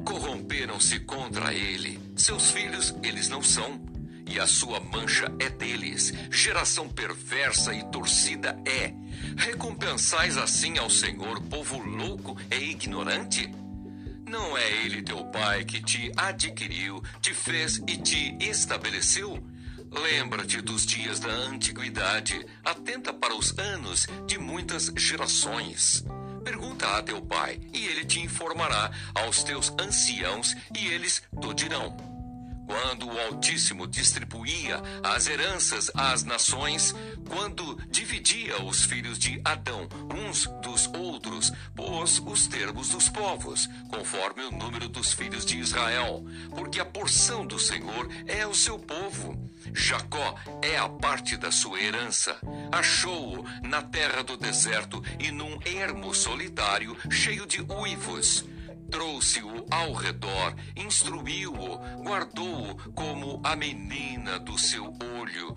Corromperam-se 0.03 0.99
contra 1.01 1.53
ele. 1.53 1.99
Seus 2.15 2.51
filhos 2.51 2.95
eles 3.03 3.29
não 3.29 3.41
são, 3.41 3.81
e 4.27 4.39
a 4.39 4.47
sua 4.47 4.79
mancha 4.79 5.31
é 5.39 5.49
deles. 5.49 6.13
Geração 6.31 6.87
perversa 6.87 7.73
e 7.73 7.83
torcida 7.85 8.57
é. 8.65 8.93
Recompensais 9.37 10.37
assim 10.37 10.77
ao 10.77 10.89
Senhor, 10.89 11.41
povo 11.43 11.77
louco 11.77 12.37
e 12.51 12.71
ignorante? 12.71 13.49
Não 14.27 14.55
é 14.55 14.85
ele 14.85 15.01
teu 15.01 15.25
pai 15.25 15.65
que 15.65 15.81
te 15.81 16.11
adquiriu, 16.15 17.01
te 17.19 17.33
fez 17.33 17.81
e 17.87 17.97
te 17.97 18.37
estabeleceu? 18.39 19.43
Lembra-te 19.91 20.61
dos 20.61 20.85
dias 20.85 21.19
da 21.19 21.31
antiguidade, 21.31 22.45
atenta 22.63 23.11
para 23.11 23.35
os 23.35 23.57
anos 23.57 24.05
de 24.27 24.37
muitas 24.37 24.91
gerações. 24.95 26.05
Pergunta 26.43 26.97
a 26.97 27.03
teu 27.03 27.21
pai, 27.21 27.59
e 27.73 27.85
ele 27.87 28.05
te 28.05 28.19
informará 28.19 28.91
aos 29.13 29.43
teus 29.43 29.73
anciãos, 29.79 30.55
e 30.75 30.87
eles 30.87 31.21
te 31.31 31.53
dirão. 31.53 32.08
Quando 32.69 33.07
o 33.07 33.19
Altíssimo 33.19 33.87
distribuía 33.87 34.79
as 35.03 35.25
heranças 35.25 35.89
às 35.95 36.23
nações, 36.23 36.93
quando 37.27 37.75
dividia 37.89 38.61
os 38.61 38.83
filhos 38.83 39.17
de 39.17 39.41
Adão 39.43 39.89
uns 40.13 40.45
dos 40.61 40.85
outros, 40.93 41.51
pôs 41.75 42.21
os 42.23 42.45
termos 42.45 42.89
dos 42.89 43.09
povos, 43.09 43.67
conforme 43.89 44.43
o 44.43 44.51
número 44.51 44.87
dos 44.87 45.11
filhos 45.13 45.47
de 45.47 45.57
Israel, 45.57 46.23
porque 46.51 46.79
a 46.79 46.85
porção 46.85 47.43
do 47.43 47.57
Senhor 47.57 48.07
é 48.27 48.45
o 48.45 48.53
seu 48.53 48.77
povo. 48.77 49.35
Jacó 49.73 50.35
é 50.61 50.77
a 50.77 50.87
parte 50.87 51.37
da 51.37 51.51
sua 51.51 51.81
herança. 51.81 52.37
Achou-o 52.71 53.43
na 53.67 53.81
terra 53.81 54.21
do 54.21 54.37
deserto 54.37 55.03
e 55.17 55.31
num 55.31 55.57
ermo 55.65 56.13
solitário 56.13 56.95
cheio 57.09 57.47
de 57.47 57.61
uivos 57.61 58.45
trouxe-o 58.89 59.65
ao 59.69 59.93
redor, 59.93 60.55
instruiu-o, 60.75 61.77
guardou-o 62.03 62.75
como 62.93 63.39
a 63.43 63.55
menina 63.55 64.39
do 64.39 64.57
seu 64.57 64.85
olho. 65.17 65.55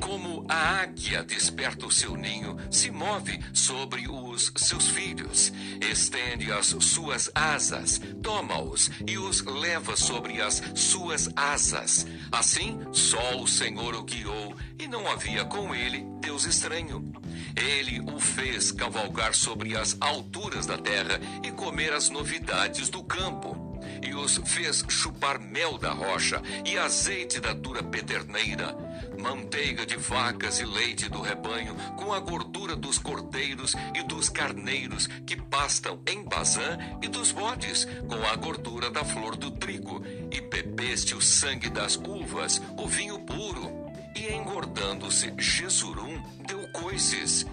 Como 0.00 0.44
a 0.48 0.82
águia 0.82 1.22
desperta 1.22 1.86
o 1.86 1.90
seu 1.90 2.16
ninho, 2.16 2.56
se 2.70 2.90
move 2.90 3.40
sobre 3.52 4.06
os 4.08 4.52
seus 4.56 4.88
filhos, 4.88 5.52
estende 5.80 6.52
as 6.52 6.66
suas 6.66 7.30
asas, 7.34 8.00
toma-os 8.22 8.90
e 9.06 9.18
os 9.18 9.42
leva 9.42 9.96
sobre 9.96 10.40
as 10.40 10.62
suas 10.74 11.28
asas. 11.34 12.06
Assim, 12.30 12.80
só 12.92 13.40
o 13.40 13.46
Senhor 13.46 13.94
o 13.94 14.04
guiou, 14.04 14.54
e 14.78 14.86
não 14.86 15.10
havia 15.10 15.44
com 15.44 15.74
ele 15.74 16.13
Deus 16.24 16.46
estranho. 16.46 17.12
Ele 17.54 18.00
o 18.00 18.18
fez 18.18 18.72
cavalgar 18.72 19.34
sobre 19.34 19.76
as 19.76 19.94
alturas 20.00 20.64
da 20.64 20.78
terra 20.78 21.20
e 21.42 21.52
comer 21.52 21.92
as 21.92 22.08
novidades 22.08 22.88
do 22.88 23.02
campo. 23.04 23.78
E 24.02 24.14
os 24.14 24.38
fez 24.46 24.82
chupar 24.88 25.38
mel 25.38 25.76
da 25.76 25.92
rocha 25.92 26.40
e 26.64 26.78
azeite 26.78 27.40
da 27.40 27.52
dura 27.52 27.82
pederneira, 27.82 28.74
manteiga 29.20 29.84
de 29.84 29.96
vacas 29.96 30.60
e 30.60 30.64
leite 30.64 31.10
do 31.10 31.20
rebanho, 31.20 31.74
com 31.98 32.10
a 32.14 32.20
gordura 32.20 32.74
dos 32.74 32.98
cordeiros 32.98 33.74
e 33.94 34.02
dos 34.02 34.30
carneiros 34.30 35.06
que 35.26 35.36
pastam 35.36 36.00
em 36.06 36.24
Bazã, 36.24 36.78
e 37.02 37.08
dos 37.08 37.32
bodes, 37.32 37.86
com 38.08 38.26
a 38.26 38.34
gordura 38.36 38.90
da 38.90 39.04
flor 39.04 39.36
do 39.36 39.50
trigo, 39.50 40.02
e 40.32 40.40
bebeste 40.40 41.14
o 41.14 41.20
sangue 41.20 41.68
das 41.68 41.96
uvas, 41.96 42.62
o 42.78 42.86
vinho 42.86 43.18
puro 43.20 43.83
e 44.14 44.32
engordando-se 44.32 45.32
Jesurum 45.38 46.22
deu 46.46 46.66
coices. 46.72 47.46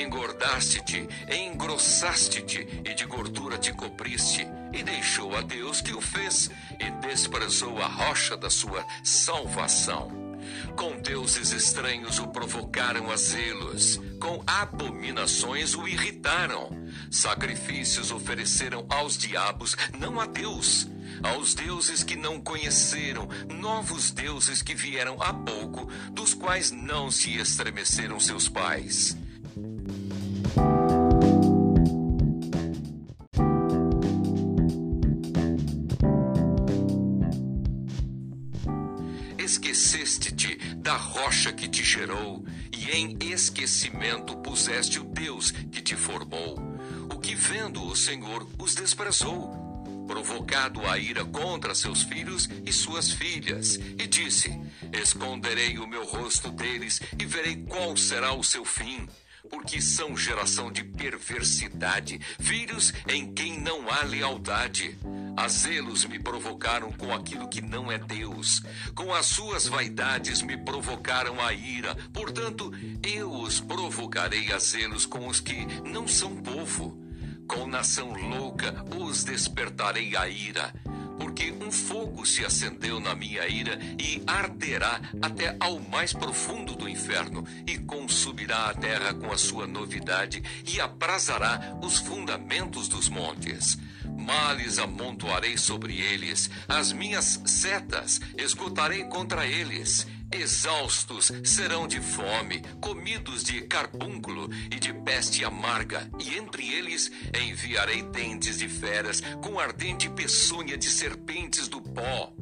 Engordaste-te, 0.00 1.08
engrossaste-te, 1.28 2.82
e 2.84 2.94
de 2.94 3.04
gordura 3.04 3.58
te 3.58 3.72
cobriste, 3.72 4.46
e 4.72 4.82
deixou 4.82 5.36
a 5.36 5.42
Deus 5.42 5.80
que 5.80 5.92
o 5.92 6.00
fez, 6.00 6.50
e 6.78 6.90
desprezou 7.06 7.82
a 7.82 7.86
rocha 7.86 8.36
da 8.36 8.48
sua 8.48 8.84
salvação. 9.02 10.10
Com 10.76 11.00
deuses 11.00 11.52
estranhos 11.52 12.18
o 12.18 12.28
provocaram 12.28 13.10
a 13.10 13.16
zelos, 13.16 14.00
com 14.20 14.42
abominações 14.46 15.74
o 15.74 15.86
irritaram. 15.86 16.70
Sacrifícios 17.10 18.10
ofereceram 18.10 18.86
aos 18.88 19.16
diabos, 19.16 19.76
não 19.98 20.20
a 20.20 20.26
Deus 20.26 20.88
aos 21.22 21.54
deuses 21.54 22.02
que 22.02 22.16
não 22.16 22.40
conheceram, 22.40 23.28
novos 23.48 24.10
deuses 24.10 24.62
que 24.62 24.74
vieram 24.74 25.22
há 25.22 25.32
pouco, 25.32 25.88
dos 26.12 26.34
quais 26.34 26.70
não 26.70 27.10
se 27.10 27.36
estremeceram 27.36 28.18
seus 28.18 28.48
pais. 28.48 29.16
Esqueceste-te 39.38 40.56
da 40.76 40.96
rocha 40.96 41.52
que 41.52 41.68
te 41.68 41.84
gerou, 41.84 42.44
e 42.72 42.90
em 42.90 43.16
esquecimento 43.32 44.36
puseste 44.38 44.98
o 44.98 45.04
Deus 45.04 45.50
que 45.50 45.80
te 45.80 45.94
formou, 45.94 46.58
o 47.14 47.18
que 47.18 47.34
vendo 47.34 47.84
o 47.84 47.94
Senhor 47.94 48.46
os 48.58 48.74
desprezou 48.74 49.61
provocado 50.06 50.86
a 50.86 50.98
ira 50.98 51.24
contra 51.24 51.74
seus 51.74 52.02
filhos 52.02 52.48
e 52.64 52.72
suas 52.72 53.12
filhas, 53.12 53.76
e 53.76 54.06
disse: 54.06 54.50
Esconderei 54.92 55.78
o 55.78 55.86
meu 55.86 56.04
rosto 56.04 56.50
deles 56.50 57.00
e 57.18 57.24
verei 57.24 57.56
qual 57.64 57.96
será 57.96 58.32
o 58.32 58.42
seu 58.44 58.64
fim. 58.64 59.08
porque 59.50 59.80
são 59.80 60.16
geração 60.16 60.70
de 60.70 60.84
perversidade, 60.84 62.20
filhos 62.38 62.92
em 63.08 63.32
quem 63.34 63.60
não 63.60 63.90
há 63.90 64.02
lealdade. 64.04 64.96
A 65.36 65.48
zelos 65.48 66.04
me 66.04 66.18
provocaram 66.18 66.92
com 66.92 67.12
aquilo 67.12 67.48
que 67.48 67.60
não 67.60 67.90
é 67.90 67.98
Deus. 67.98 68.62
Com 68.94 69.12
as 69.12 69.26
suas 69.26 69.66
vaidades 69.66 70.42
me 70.42 70.56
provocaram 70.56 71.40
a 71.40 71.52
ira. 71.52 71.94
Portanto, 72.12 72.70
eu 73.02 73.30
os 73.32 73.58
provocarei 73.58 74.52
a 74.52 74.58
zelos 74.58 75.06
com 75.06 75.26
os 75.26 75.40
que 75.40 75.66
não 75.84 76.06
são 76.06 76.36
povo. 76.36 77.01
Com 77.52 77.66
nação 77.66 78.12
louca 78.12 78.74
os 78.96 79.24
despertarei 79.24 80.16
a 80.16 80.28
ira 80.28 80.72
porque 81.18 81.52
um 81.52 81.70
fogo 81.70 82.26
se 82.26 82.44
acendeu 82.44 82.98
na 82.98 83.14
minha 83.14 83.46
ira 83.46 83.78
e 83.96 84.20
arderá 84.26 85.00
até 85.20 85.56
ao 85.60 85.78
mais 85.78 86.12
profundo 86.12 86.74
do 86.74 86.88
inferno, 86.88 87.46
e 87.64 87.78
consumirá 87.78 88.70
a 88.70 88.74
terra 88.74 89.14
com 89.14 89.30
a 89.30 89.38
sua 89.38 89.64
novidade, 89.64 90.42
e 90.66 90.80
abrasará 90.80 91.78
os 91.80 91.98
fundamentos 91.98 92.88
dos 92.88 93.08
montes. 93.08 93.78
Males 94.18 94.80
amontoarei 94.80 95.56
sobre 95.56 95.96
eles, 95.96 96.50
as 96.66 96.92
minhas 96.92 97.40
setas 97.46 98.20
esgotarei 98.36 99.04
contra 99.04 99.46
eles 99.46 100.08
Exaustos 100.32 101.30
serão 101.44 101.86
de 101.86 102.00
fome, 102.00 102.62
comidos 102.80 103.44
de 103.44 103.60
carbúnculo 103.62 104.48
e 104.70 104.80
de 104.80 104.92
peste 104.92 105.44
amarga, 105.44 106.10
e 106.18 106.36
entre 106.36 106.66
eles 106.72 107.10
enviarei 107.38 108.02
dentes 108.02 108.58
de 108.58 108.68
feras 108.68 109.20
com 109.42 109.60
ardente 109.60 110.08
peçonha 110.08 110.76
de 110.76 110.90
serpentes 110.90 111.68
do 111.68 111.80
pó. 111.80 112.32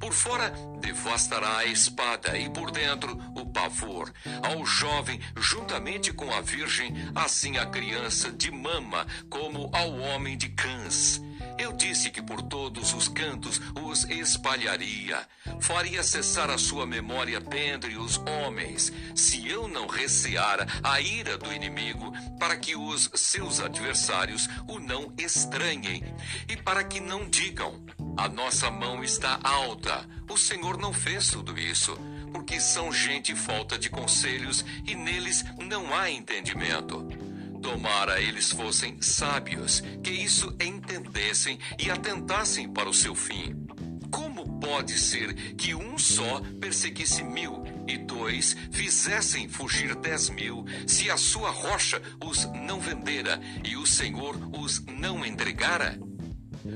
Por 0.00 0.12
fora 0.12 0.52
devastará 0.80 1.58
a 1.58 1.66
espada 1.66 2.36
e 2.36 2.48
por 2.48 2.70
dentro 2.70 3.16
o 3.36 3.46
pavor. 3.46 4.12
Ao 4.42 4.64
jovem, 4.64 5.20
juntamente 5.36 6.12
com 6.12 6.32
a 6.32 6.40
virgem, 6.40 6.92
assim 7.14 7.58
a 7.58 7.66
criança 7.66 8.30
de 8.32 8.50
mama, 8.50 9.06
como 9.28 9.70
ao 9.72 9.98
homem 9.98 10.36
de 10.36 10.48
cães. 10.48 11.20
Eu 11.58 11.72
disse 11.72 12.10
que 12.10 12.20
por 12.22 12.42
todos 12.42 12.92
os 12.92 13.08
cantos 13.08 13.60
os 13.82 14.04
espalharia. 14.04 15.26
Faria 15.60 16.02
cessar 16.02 16.50
a 16.50 16.58
sua 16.58 16.86
memória 16.86 17.40
dentre 17.40 17.96
os 17.96 18.18
homens, 18.18 18.92
se 19.14 19.48
eu 19.48 19.68
não 19.68 19.86
receara 19.86 20.66
a 20.82 21.00
ira 21.00 21.38
do 21.38 21.52
inimigo, 21.52 22.12
para 22.38 22.56
que 22.56 22.74
os 22.74 23.10
seus 23.14 23.60
adversários 23.60 24.48
o 24.68 24.78
não 24.78 25.12
estranhem, 25.16 26.02
e 26.48 26.56
para 26.56 26.82
que 26.82 27.00
não 27.00 27.28
digam: 27.28 27.84
a 28.16 28.28
nossa 28.28 28.70
mão 28.70 29.04
está 29.04 29.38
alta, 29.42 30.08
o 30.28 30.36
Senhor 30.36 30.76
não 30.78 30.92
fez 30.92 31.28
tudo 31.28 31.58
isso 31.58 31.96
porque 32.34 32.58
são 32.58 32.92
gente 32.92 33.32
falta 33.32 33.78
de 33.78 33.88
conselhos 33.88 34.64
e 34.84 34.96
neles 34.96 35.44
não 35.56 35.94
há 35.94 36.10
entendimento. 36.10 37.06
Tomara 37.64 38.20
eles 38.20 38.52
fossem 38.52 39.00
sábios, 39.00 39.82
que 40.02 40.10
isso 40.10 40.54
entendessem 40.60 41.58
e 41.78 41.90
atentassem 41.90 42.68
para 42.68 42.90
o 42.90 42.92
seu 42.92 43.14
fim. 43.14 43.56
Como 44.10 44.60
pode 44.60 44.98
ser 44.98 45.32
que 45.54 45.74
um 45.74 45.96
só 45.96 46.42
perseguisse 46.60 47.24
mil 47.24 47.64
e 47.88 47.96
dois 47.96 48.54
fizessem 48.70 49.48
fugir 49.48 49.94
dez 49.94 50.28
mil, 50.28 50.66
se 50.86 51.10
a 51.10 51.16
sua 51.16 51.50
rocha 51.50 52.02
os 52.22 52.44
não 52.66 52.78
vendera 52.78 53.40
e 53.64 53.78
o 53.78 53.86
Senhor 53.86 54.36
os 54.52 54.84
não 54.84 55.24
entregara? 55.24 55.98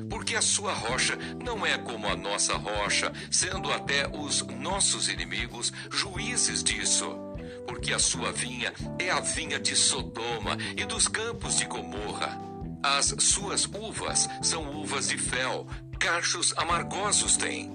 Porque 0.08 0.36
a 0.36 0.42
sua 0.42 0.72
rocha 0.72 1.18
não 1.44 1.66
é 1.66 1.76
como 1.76 2.08
a 2.08 2.16
nossa 2.16 2.56
rocha, 2.56 3.12
sendo 3.30 3.70
até 3.70 4.08
os 4.08 4.40
nossos 4.40 5.10
inimigos 5.10 5.70
juízes 5.90 6.64
disso 6.64 7.27
porque 7.68 7.92
a 7.92 7.98
sua 7.98 8.32
vinha 8.32 8.72
é 8.98 9.10
a 9.10 9.20
vinha 9.20 9.60
de 9.60 9.76
Sodoma 9.76 10.56
e 10.74 10.86
dos 10.86 11.06
campos 11.06 11.58
de 11.58 11.66
Gomorra. 11.66 12.40
As 12.82 13.14
suas 13.18 13.66
uvas 13.66 14.26
são 14.42 14.74
uvas 14.80 15.08
de 15.08 15.18
fel, 15.18 15.66
cachos 16.00 16.54
amargosos 16.56 17.36
tem. 17.36 17.70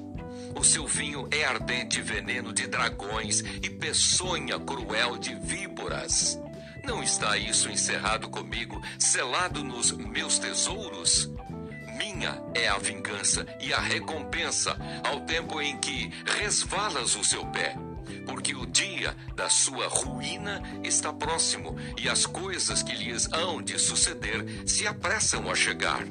O 0.56 0.63
seu 0.63 0.88
vinho 0.88 1.27
é 1.32 1.45
ardente 1.45 2.01
veneno 2.01 2.51
de 2.51 2.67
dragões 2.67 3.41
e 3.62 3.69
peçonha 3.69 4.60
cruel 4.60 5.17
de 5.17 5.36
víboras. 5.36 6.39
Não 6.84 7.03
está 7.03 7.38
isso 7.38 7.69
encerrado 7.69 8.27
comigo, 8.29 8.82
selado 8.97 9.63
nos 9.63 9.91
meus 9.91 10.39
tesouros? 10.39 11.29
Minha 11.97 12.41
é 12.56 12.67
a 12.67 12.79
vingança 12.79 13.45
e 13.62 13.71
a 13.71 13.79
recompensa 13.79 14.75
ao 15.03 15.21
tempo 15.21 15.62
em 15.62 15.77
que 15.77 16.12
resvalas 16.25 17.15
o 17.15 17.23
seu 17.23 17.45
pé 17.47 17.75
porque 18.25 18.55
o 18.55 18.65
dia 18.65 19.15
da 19.36 19.49
sua 19.49 19.88
ruína 19.88 20.62
está 20.83 21.12
próximo 21.13 21.75
e 21.97 22.09
as 22.09 22.25
coisas 22.25 22.83
que 22.83 22.95
lhes 22.95 23.31
hão 23.31 23.62
de 23.62 23.77
suceder 23.77 24.67
se 24.67 24.88
apressam 24.88 25.49
a 25.49 25.55
chegar. 25.55 26.03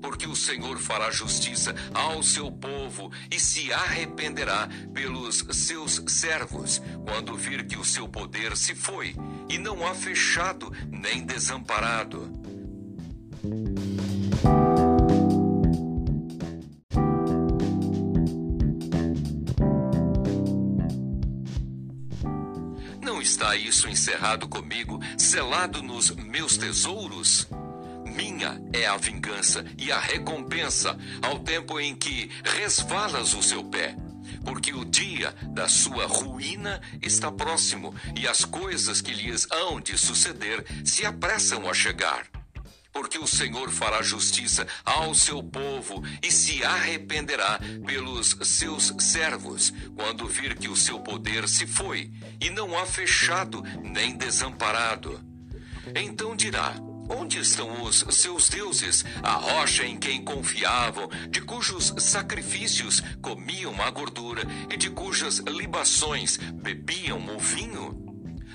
Porque 0.00 0.26
o 0.26 0.34
Senhor 0.34 0.78
fará 0.78 1.10
justiça 1.10 1.74
ao 1.92 2.22
seu 2.22 2.50
povo 2.50 3.12
e 3.30 3.38
se 3.38 3.70
arrependerá 3.70 4.68
pelos 4.94 5.44
seus 5.50 6.02
servos, 6.06 6.80
quando 7.04 7.36
vir 7.36 7.66
que 7.66 7.76
o 7.76 7.84
seu 7.84 8.08
poder 8.08 8.56
se 8.56 8.74
foi, 8.74 9.14
e 9.48 9.58
não 9.58 9.86
há 9.86 9.94
fechado 9.94 10.72
nem 10.90 11.22
desamparado. 11.22 12.39
Está 23.30 23.54
isso 23.54 23.88
encerrado 23.88 24.48
comigo, 24.48 24.98
selado 25.16 25.80
nos 25.84 26.10
meus 26.10 26.56
tesouros? 26.56 27.46
Minha 28.04 28.60
é 28.72 28.86
a 28.86 28.96
vingança 28.96 29.64
e 29.78 29.92
a 29.92 30.00
recompensa 30.00 30.98
ao 31.22 31.38
tempo 31.38 31.78
em 31.78 31.94
que 31.94 32.28
resvalas 32.42 33.32
o 33.34 33.40
seu 33.42 33.62
pé. 33.62 33.94
Porque 34.44 34.72
o 34.72 34.84
dia 34.84 35.32
da 35.52 35.68
sua 35.68 36.06
ruína 36.06 36.80
está 37.00 37.30
próximo 37.30 37.94
e 38.18 38.26
as 38.26 38.44
coisas 38.44 39.00
que 39.00 39.14
lhes 39.14 39.46
hão 39.52 39.80
de 39.80 39.96
suceder 39.96 40.64
se 40.84 41.06
apressam 41.06 41.70
a 41.70 41.72
chegar 41.72 42.39
porque 42.92 43.18
o 43.18 43.26
Senhor 43.26 43.70
fará 43.70 44.02
justiça 44.02 44.66
ao 44.84 45.14
seu 45.14 45.42
povo 45.42 46.02
e 46.22 46.30
se 46.30 46.64
arrependerá 46.64 47.58
pelos 47.86 48.36
seus 48.42 48.92
servos, 48.98 49.72
quando 49.94 50.26
vir 50.26 50.56
que 50.56 50.68
o 50.68 50.76
seu 50.76 51.00
poder 51.00 51.48
se 51.48 51.66
foi, 51.66 52.10
e 52.40 52.50
não 52.50 52.78
há 52.78 52.86
fechado 52.86 53.62
nem 53.82 54.16
desamparado. 54.16 55.20
Então 55.94 56.36
dirá: 56.36 56.74
Onde 57.08 57.38
estão 57.38 57.82
os 57.82 58.04
seus 58.10 58.48
deuses, 58.48 59.04
a 59.22 59.32
rocha 59.32 59.84
em 59.84 59.96
quem 59.96 60.22
confiavam, 60.24 61.08
de 61.28 61.40
cujos 61.40 61.92
sacrifícios 61.98 63.02
comiam 63.20 63.80
a 63.82 63.90
gordura 63.90 64.42
e 64.72 64.76
de 64.76 64.90
cujas 64.90 65.38
libações 65.38 66.36
bebiam 66.36 67.18
o 67.34 67.38
vinho? 67.38 68.10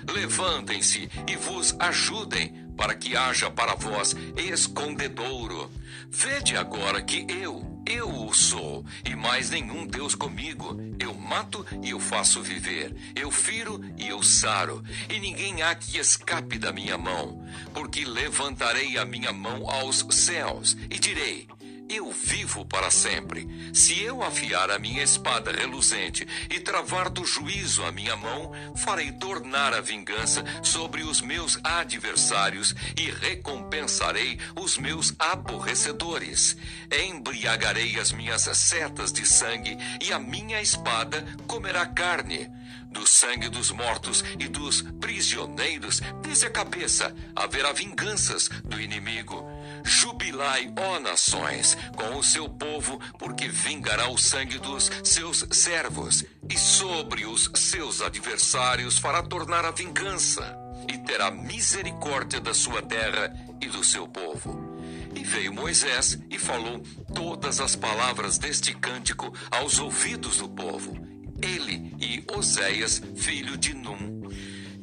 Levantem-se 0.09 1.09
e 1.27 1.35
vos 1.35 1.75
ajudem 1.79 2.64
para 2.75 2.95
que 2.95 3.15
haja 3.15 3.49
para 3.49 3.75
vós 3.75 4.15
escondedouro. 4.37 5.71
Vede 6.09 6.55
agora 6.55 7.01
que 7.01 7.25
eu, 7.29 7.81
eu 7.85 8.09
o 8.09 8.33
sou, 8.33 8.85
e 9.03 9.15
mais 9.15 9.49
nenhum 9.49 9.85
Deus 9.85 10.15
comigo. 10.15 10.79
Eu 10.99 11.13
mato 11.13 11.65
e 11.83 11.89
eu 11.89 11.99
faço 11.99 12.41
viver, 12.41 12.95
eu 13.15 13.29
firo 13.29 13.81
e 13.97 14.07
eu 14.07 14.23
saro, 14.23 14.83
e 15.09 15.19
ninguém 15.19 15.61
há 15.61 15.75
que 15.75 15.97
escape 15.97 16.57
da 16.57 16.71
minha 16.71 16.97
mão, 16.97 17.45
porque 17.73 18.05
levantarei 18.05 18.97
a 18.97 19.05
minha 19.05 19.33
mão 19.33 19.69
aos 19.69 20.05
céus 20.09 20.77
e 20.89 20.97
direi: 20.97 21.47
eu 21.89 22.11
vivo 22.11 22.65
para 22.65 22.89
sempre. 22.89 23.47
Se 23.73 24.01
eu 24.01 24.23
afiar 24.23 24.71
a 24.71 24.79
minha 24.79 25.03
espada 25.03 25.51
reluzente 25.51 26.27
e 26.49 26.59
travar 26.59 27.09
do 27.09 27.25
juízo 27.25 27.83
a 27.83 27.91
minha 27.91 28.15
mão, 28.15 28.51
farei 28.75 29.11
tornar 29.13 29.73
a 29.73 29.81
vingança 29.81 30.43
sobre 30.63 31.03
os 31.03 31.21
meus 31.21 31.59
adversários 31.63 32.75
e 32.97 33.09
recompensarei 33.09 34.39
os 34.55 34.77
meus 34.77 35.13
aborrecedores. 35.19 36.57
Embriagarei 36.91 37.99
as 37.99 38.11
minhas 38.11 38.41
setas 38.57 39.11
de 39.11 39.25
sangue 39.25 39.77
e 40.01 40.11
a 40.11 40.19
minha 40.19 40.61
espada 40.61 41.25
comerá 41.47 41.85
carne 41.85 42.49
do 42.95 43.05
sangue 43.05 43.49
dos 43.49 43.71
mortos 43.71 44.23
e 44.39 44.47
dos 44.47 44.81
prisioneiros, 45.01 45.99
desde 46.21 46.45
a 46.45 46.49
cabeça 46.49 47.13
haverá 47.35 47.73
vinganças 47.73 48.47
do 48.63 48.79
inimigo. 48.79 49.54
Jubilai, 49.85 50.73
ó 50.75 50.99
nações, 50.99 51.77
com 51.95 52.17
o 52.17 52.23
seu 52.23 52.49
povo, 52.49 52.99
porque 53.19 53.47
vingará 53.47 54.09
o 54.09 54.17
sangue 54.17 54.57
dos 54.57 54.91
seus 55.03 55.45
servos, 55.51 56.25
e 56.49 56.57
sobre 56.57 57.25
os 57.25 57.51
seus 57.55 58.01
adversários 58.01 58.97
fará 58.97 59.21
tornar 59.21 59.63
a 59.63 59.69
vingança, 59.69 60.57
e 60.91 60.97
terá 60.97 61.29
misericórdia 61.29 62.41
da 62.41 62.53
sua 62.53 62.81
terra 62.81 63.31
e 63.61 63.67
do 63.67 63.83
seu 63.83 64.07
povo. 64.07 64.75
E 65.15 65.23
veio 65.23 65.53
Moisés 65.53 66.17
e 66.29 66.39
falou 66.39 66.81
todas 67.13 67.61
as 67.61 67.75
palavras 67.75 68.39
deste 68.39 68.73
cântico 68.73 69.31
aos 69.51 69.79
ouvidos 69.79 70.37
do 70.37 70.49
povo, 70.49 70.93
ele 71.41 71.95
e 71.99 72.23
Oséias, 72.35 73.01
filho 73.15 73.55
de 73.55 73.73
Num 73.73 74.14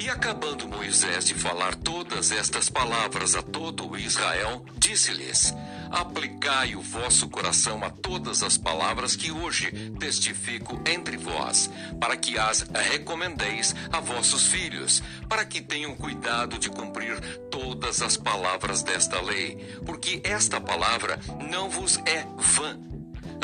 E 0.03 0.11
acabando 0.11 0.67
Moisés 0.67 1.27
de 1.27 1.33
falar 1.33 1.77
todas 1.77 2.33
estas 2.33 2.69
palavras 2.69 3.37
a 3.37 3.43
todo 3.43 3.97
Israel, 3.97 4.65
disse-lhes: 4.77 5.55
Aplicai 5.93 6.75
o 6.75 6.81
vosso 6.81 7.29
coração 7.29 7.85
a 7.85 7.89
todas 7.89 8.43
as 8.43 8.59
palavras 8.59 9.15
que 9.15 9.31
hoje 9.31 9.71
testifico 10.01 10.83
entre 10.85 11.17
vós, 11.17 11.71
para 12.01 12.17
que 12.17 12.37
as 12.37 12.63
recomendeis 12.63 13.77
a 13.93 14.01
vossos 14.01 14.49
filhos, 14.49 15.01
para 15.29 15.45
que 15.45 15.61
tenham 15.61 15.95
cuidado 15.95 16.59
de 16.59 16.69
cumprir 16.69 17.21
todas 17.49 18.03
as 18.03 18.17
palavras 18.17 18.83
desta 18.83 19.21
lei, 19.21 19.57
porque 19.87 20.21
esta 20.25 20.61
palavra 20.61 21.21
não 21.49 21.71
vos 21.71 21.99
é 21.99 22.27
vã 22.39 22.92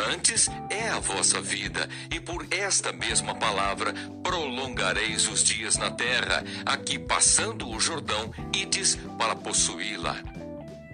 Antes 0.06 0.48
é 0.70 0.88
a 0.88 1.00
vossa 1.00 1.40
vida, 1.40 1.88
e 2.10 2.20
por 2.20 2.46
esta 2.50 2.92
mesma 2.92 3.34
palavra 3.34 3.92
prolongareis 4.22 5.26
os 5.28 5.42
dias 5.42 5.76
na 5.76 5.90
terra, 5.90 6.44
aqui 6.64 6.98
passando 6.98 7.68
o 7.68 7.80
Jordão, 7.80 8.30
ides 8.54 8.96
para 9.18 9.34
possuí-la. 9.34 10.16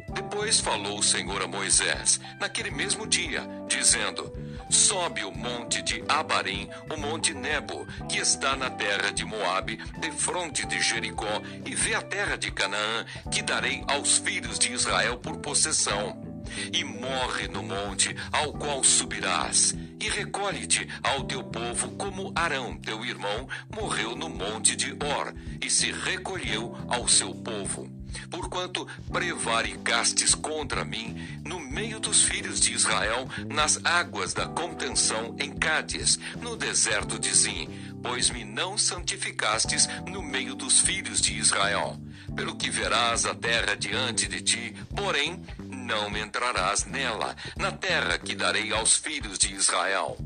Depois 0.08 0.60
falou 0.60 0.98
o 0.98 1.02
Senhor 1.02 1.42
a 1.42 1.46
Moisés, 1.46 2.20
naquele 2.40 2.70
mesmo 2.70 3.06
dia, 3.06 3.42
dizendo: 3.68 4.32
Sobe 4.70 5.24
o 5.24 5.32
monte 5.32 5.82
de 5.82 6.02
Abarim, 6.08 6.68
o 6.90 6.96
monte 6.96 7.34
Nebo, 7.34 7.86
que 8.08 8.18
está 8.18 8.56
na 8.56 8.70
terra 8.70 9.10
de 9.10 9.24
Moabe, 9.24 9.76
de 9.98 10.10
fronte 10.12 10.64
de 10.66 10.80
Jericó, 10.80 11.42
e 11.66 11.74
vê 11.74 11.94
a 11.94 12.02
terra 12.02 12.36
de 12.36 12.50
Canaã, 12.50 13.04
que 13.30 13.42
darei 13.42 13.84
aos 13.88 14.16
filhos 14.18 14.58
de 14.58 14.72
Israel 14.72 15.18
por 15.18 15.36
possessão 15.38 16.33
e 16.72 16.84
morre 16.84 17.48
no 17.48 17.62
monte 17.62 18.14
ao 18.32 18.52
qual 18.52 18.82
subirás, 18.82 19.74
e 20.00 20.08
recolhe-te 20.08 20.86
ao 21.02 21.24
teu 21.24 21.42
povo, 21.42 21.90
como 21.92 22.32
Arão, 22.34 22.76
teu 22.76 23.04
irmão, 23.04 23.48
morreu 23.74 24.14
no 24.16 24.28
monte 24.28 24.76
de 24.76 24.92
Or, 24.92 25.34
e 25.60 25.70
se 25.70 25.92
recolheu 25.92 26.76
ao 26.88 27.08
seu 27.08 27.34
povo. 27.34 27.90
Porquanto 28.30 28.86
prevaricastes 29.12 30.34
contra 30.34 30.84
mim 30.84 31.16
no 31.44 31.58
meio 31.58 31.98
dos 31.98 32.22
filhos 32.22 32.60
de 32.60 32.72
Israel, 32.72 33.28
nas 33.48 33.80
águas 33.84 34.32
da 34.32 34.46
contenção 34.46 35.34
em 35.38 35.52
Cádiz, 35.52 36.18
no 36.40 36.56
deserto 36.56 37.18
de 37.18 37.32
Zim, 37.34 37.68
pois 38.02 38.30
me 38.30 38.44
não 38.44 38.76
santificastes 38.76 39.88
no 40.06 40.22
meio 40.22 40.54
dos 40.54 40.80
filhos 40.80 41.20
de 41.20 41.34
Israel. 41.34 41.98
Pelo 42.34 42.56
que 42.56 42.70
verás 42.70 43.24
a 43.24 43.34
terra 43.34 43.76
diante 43.76 44.26
de 44.26 44.40
ti, 44.40 44.74
porém 44.94 45.42
não 45.84 46.16
entrarás 46.16 46.86
nela, 46.86 47.36
na 47.56 47.70
terra 47.70 48.18
que 48.18 48.34
darei 48.34 48.72
aos 48.72 48.96
filhos 48.96 49.38
de 49.38 49.54
Israel. 49.54 50.16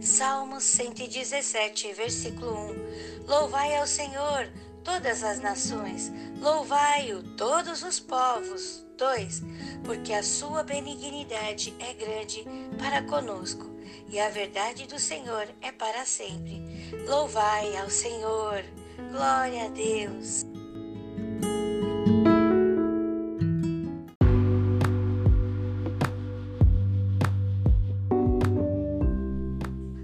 Salmos 0.00 0.64
117, 0.64 1.94
versículo 1.94 2.52
1 2.52 3.26
Louvai 3.26 3.76
ao 3.76 3.86
Senhor, 3.86 4.48
todas 4.84 5.22
as 5.22 5.40
nações, 5.40 6.12
louvai-o, 6.38 7.22
todos 7.36 7.82
os 7.82 7.98
povos. 7.98 8.84
2 8.98 9.42
Porque 9.84 10.12
a 10.12 10.24
sua 10.24 10.64
benignidade 10.64 11.72
é 11.78 11.94
grande 11.94 12.44
para 12.78 13.00
conosco 13.04 13.77
e 14.08 14.18
a 14.18 14.30
verdade 14.30 14.86
do 14.86 14.98
Senhor 14.98 15.46
é 15.60 15.70
para 15.70 16.04
sempre. 16.06 16.62
Louvai 17.06 17.76
ao 17.76 17.90
Senhor. 17.90 18.64
Glória 19.10 19.66
a 19.66 19.68
Deus. 19.68 20.44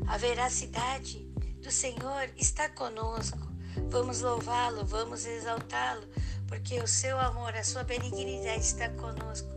A 0.06 0.18
veracidade 0.18 1.20
do 1.62 1.70
Senhor 1.70 2.30
está 2.36 2.68
conosco. 2.68 3.38
Vamos 3.88 4.20
louvá-lo, 4.20 4.84
vamos 4.84 5.26
exaltá-lo, 5.26 6.06
porque 6.46 6.78
o 6.78 6.86
seu 6.86 7.18
amor, 7.18 7.56
a 7.56 7.64
sua 7.64 7.82
benignidade 7.82 8.60
está 8.60 8.88
conosco. 8.90 9.48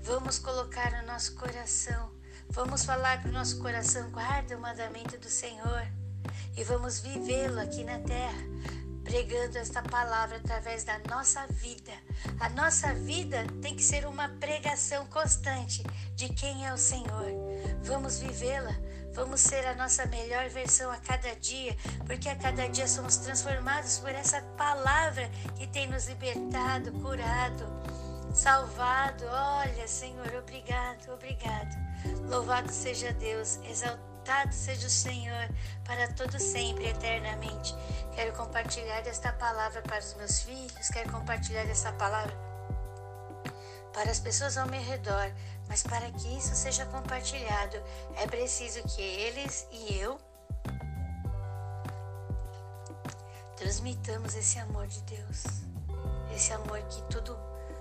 Vamos 0.00 0.38
colocar 0.38 0.90
no 1.00 1.06
nosso 1.06 1.36
coração 1.36 2.21
Vamos 2.52 2.84
falar 2.84 3.22
para 3.22 3.30
o 3.30 3.32
nosso 3.32 3.58
coração, 3.60 4.10
guarda 4.10 4.58
o 4.58 4.60
mandamento 4.60 5.16
do 5.16 5.28
Senhor 5.28 5.86
e 6.54 6.62
vamos 6.62 7.00
vivê-lo 7.00 7.58
aqui 7.58 7.82
na 7.82 7.98
terra, 8.00 8.42
pregando 9.02 9.56
esta 9.56 9.82
palavra 9.82 10.36
através 10.36 10.84
da 10.84 10.98
nossa 11.08 11.46
vida. 11.46 11.90
A 12.38 12.50
nossa 12.50 12.92
vida 12.92 13.46
tem 13.62 13.74
que 13.74 13.82
ser 13.82 14.06
uma 14.06 14.28
pregação 14.28 15.06
constante 15.06 15.82
de 16.14 16.28
quem 16.28 16.66
é 16.66 16.74
o 16.74 16.76
Senhor. 16.76 17.32
Vamos 17.84 18.18
vivê-la. 18.18 18.76
Vamos 19.14 19.40
ser 19.40 19.66
a 19.66 19.74
nossa 19.74 20.04
melhor 20.06 20.48
versão 20.50 20.90
a 20.90 20.98
cada 20.98 21.34
dia, 21.36 21.74
porque 22.06 22.28
a 22.28 22.36
cada 22.36 22.68
dia 22.68 22.86
somos 22.86 23.16
transformados 23.16 23.98
por 23.98 24.10
essa 24.10 24.42
palavra 24.58 25.30
que 25.56 25.66
tem 25.66 25.86
nos 25.88 26.06
libertado, 26.06 26.92
curado, 26.92 27.66
salvado. 28.34 29.24
Olha, 29.26 29.88
Senhor, 29.88 30.34
obrigado, 30.34 31.12
obrigado. 31.12 31.91
Louvado 32.28 32.70
seja 32.72 33.12
Deus, 33.12 33.58
exaltado 33.64 34.52
seja 34.52 34.86
o 34.86 34.90
Senhor 34.90 35.48
para 35.84 36.12
todo 36.14 36.38
sempre, 36.38 36.88
eternamente. 36.88 37.74
Quero 38.14 38.32
compartilhar 38.34 39.06
esta 39.06 39.32
palavra 39.32 39.82
para 39.82 39.98
os 39.98 40.14
meus 40.14 40.42
filhos, 40.42 40.88
quero 40.88 41.10
compartilhar 41.10 41.68
essa 41.68 41.92
palavra 41.92 42.34
para 43.92 44.10
as 44.10 44.20
pessoas 44.20 44.56
ao 44.56 44.66
meu 44.68 44.80
redor, 44.80 45.30
mas 45.68 45.82
para 45.82 46.10
que 46.10 46.36
isso 46.36 46.54
seja 46.54 46.86
compartilhado, 46.86 47.76
é 48.16 48.26
preciso 48.26 48.82
que 48.84 49.02
eles 49.02 49.66
e 49.70 49.98
eu 49.98 50.18
transmitamos 53.56 54.34
esse 54.34 54.58
amor 54.58 54.86
de 54.86 55.00
Deus, 55.02 55.44
esse 56.34 56.52
amor 56.52 56.82
que 56.82 57.02
tudo 57.02 57.38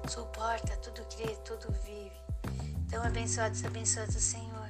suporta, 0.07 0.75
tudo 0.77 1.03
crê, 1.05 1.35
tudo 1.37 1.71
vive. 1.83 2.20
Então, 2.91 3.05
abençoados, 3.05 3.63
abençoados, 3.63 4.21
Senhor, 4.21 4.67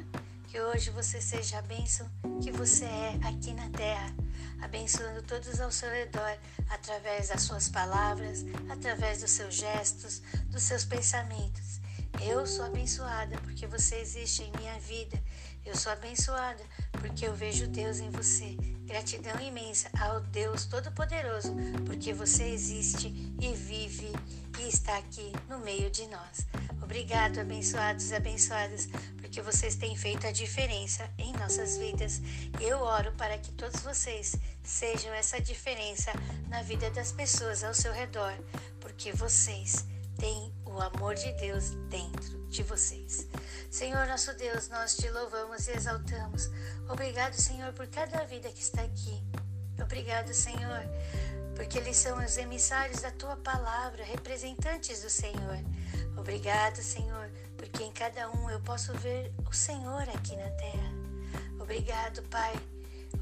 que 0.48 0.62
hoje 0.62 0.92
você 0.92 1.20
seja 1.20 1.58
a 1.58 1.62
bênção 1.64 2.08
que 2.40 2.52
você 2.52 2.86
é 2.86 3.20
aqui 3.24 3.52
na 3.52 3.68
terra, 3.72 4.14
abençoando 4.62 5.24
todos 5.24 5.60
ao 5.60 5.72
seu 5.72 5.90
redor, 5.90 6.38
através 6.70 7.30
das 7.30 7.42
suas 7.42 7.68
palavras, 7.68 8.46
através 8.70 9.22
dos 9.22 9.32
seus 9.32 9.56
gestos, 9.56 10.22
dos 10.52 10.62
seus 10.62 10.86
pensamentos. 10.86 11.82
Eu 12.24 12.46
sou 12.46 12.66
abençoada 12.66 13.40
porque 13.40 13.66
você 13.66 13.96
existe 13.96 14.44
em 14.44 14.52
minha 14.56 14.80
vida. 14.82 15.20
Eu 15.66 15.76
sou 15.76 15.92
abençoada 15.92 16.64
porque 16.92 17.26
eu 17.26 17.34
vejo 17.34 17.66
Deus 17.66 17.98
em 17.98 18.12
você. 18.12 18.56
Gratidão 18.86 19.42
imensa 19.42 19.90
ao 20.00 20.22
Deus 20.22 20.66
Todo-Poderoso, 20.66 21.56
porque 21.88 22.14
você 22.14 22.44
existe 22.44 23.08
e 23.42 23.52
vive 23.56 24.12
e 24.60 24.70
está 24.70 24.96
aqui 25.00 25.32
no 25.50 25.58
meio 25.58 25.90
de 25.90 26.06
nós. 26.06 26.46
Obrigado, 26.92 27.40
abençoados 27.40 28.12
e 28.12 28.16
abençoadas, 28.16 28.90
porque 29.22 29.42
vocês 29.42 29.76
têm 29.76 29.96
feito 29.96 30.28
a 30.28 30.32
diferença 30.34 31.10
em 31.18 31.32
nossas 31.32 31.78
vidas. 31.78 32.22
Eu 32.60 32.82
oro 32.82 33.14
para 33.14 33.38
que 33.38 33.50
todos 33.54 33.80
vocês 33.80 34.36
sejam 34.62 35.14
essa 35.14 35.40
diferença 35.40 36.12
na 36.50 36.62
vida 36.64 36.90
das 36.92 37.14
pessoas 37.14 37.64
ao 37.64 37.74
seu 37.74 37.94
redor, 37.94 38.34
porque 38.82 39.14
vocês 39.14 39.86
têm 40.18 40.54
o 40.66 40.82
amor 40.82 41.16
de 41.16 41.32
Deus 41.38 41.70
dentro 41.90 42.46
de 42.50 42.62
vocês. 42.62 43.26
Senhor 43.70 44.06
nosso 44.06 44.34
Deus, 44.34 44.68
nós 44.68 44.98
te 44.98 45.10
louvamos 45.12 45.70
e 45.70 45.72
exaltamos. 45.72 46.50
Obrigado, 46.90 47.36
Senhor, 47.36 47.72
por 47.72 47.88
cada 47.88 48.26
vida 48.26 48.52
que 48.52 48.62
está 48.62 48.82
aqui. 48.82 49.24
Obrigado, 49.82 50.34
Senhor, 50.34 50.84
porque 51.56 51.78
eles 51.78 51.96
são 51.96 52.22
os 52.22 52.36
emissários 52.36 53.00
da 53.00 53.12
tua 53.12 53.38
palavra, 53.38 54.04
representantes 54.04 55.02
do 55.02 55.10
Senhor. 55.10 55.58
Obrigado, 56.22 56.84
Senhor, 56.84 57.32
porque 57.58 57.84
em 57.84 57.92
cada 57.92 58.30
um 58.30 58.48
eu 58.48 58.60
posso 58.60 58.94
ver 59.00 59.34
o 59.50 59.52
Senhor 59.52 60.04
aqui 60.04 60.36
na 60.36 60.52
terra. 60.52 60.94
Obrigado, 61.60 62.22
Pai. 62.30 62.54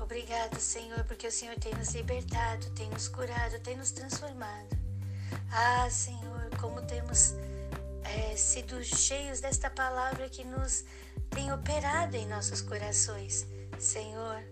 Obrigado, 0.02 0.60
Senhor, 0.60 1.06
porque 1.06 1.26
o 1.26 1.32
Senhor 1.32 1.56
tem 1.56 1.74
nos 1.76 1.96
libertado, 1.96 2.70
tem 2.72 2.90
nos 2.90 3.08
curado, 3.08 3.58
tem 3.62 3.78
nos 3.78 3.92
transformado. 3.92 4.78
Ah, 5.50 5.90
Senhor, 5.90 6.50
como 6.60 6.82
temos 6.82 7.36
é, 8.04 8.36
sido 8.36 8.84
cheios 8.84 9.40
desta 9.40 9.70
palavra 9.70 10.28
que 10.28 10.44
nos 10.44 10.84
tem 11.30 11.54
operado 11.54 12.18
em 12.18 12.28
nossos 12.28 12.60
corações. 12.60 13.48
Senhor, 13.80 14.44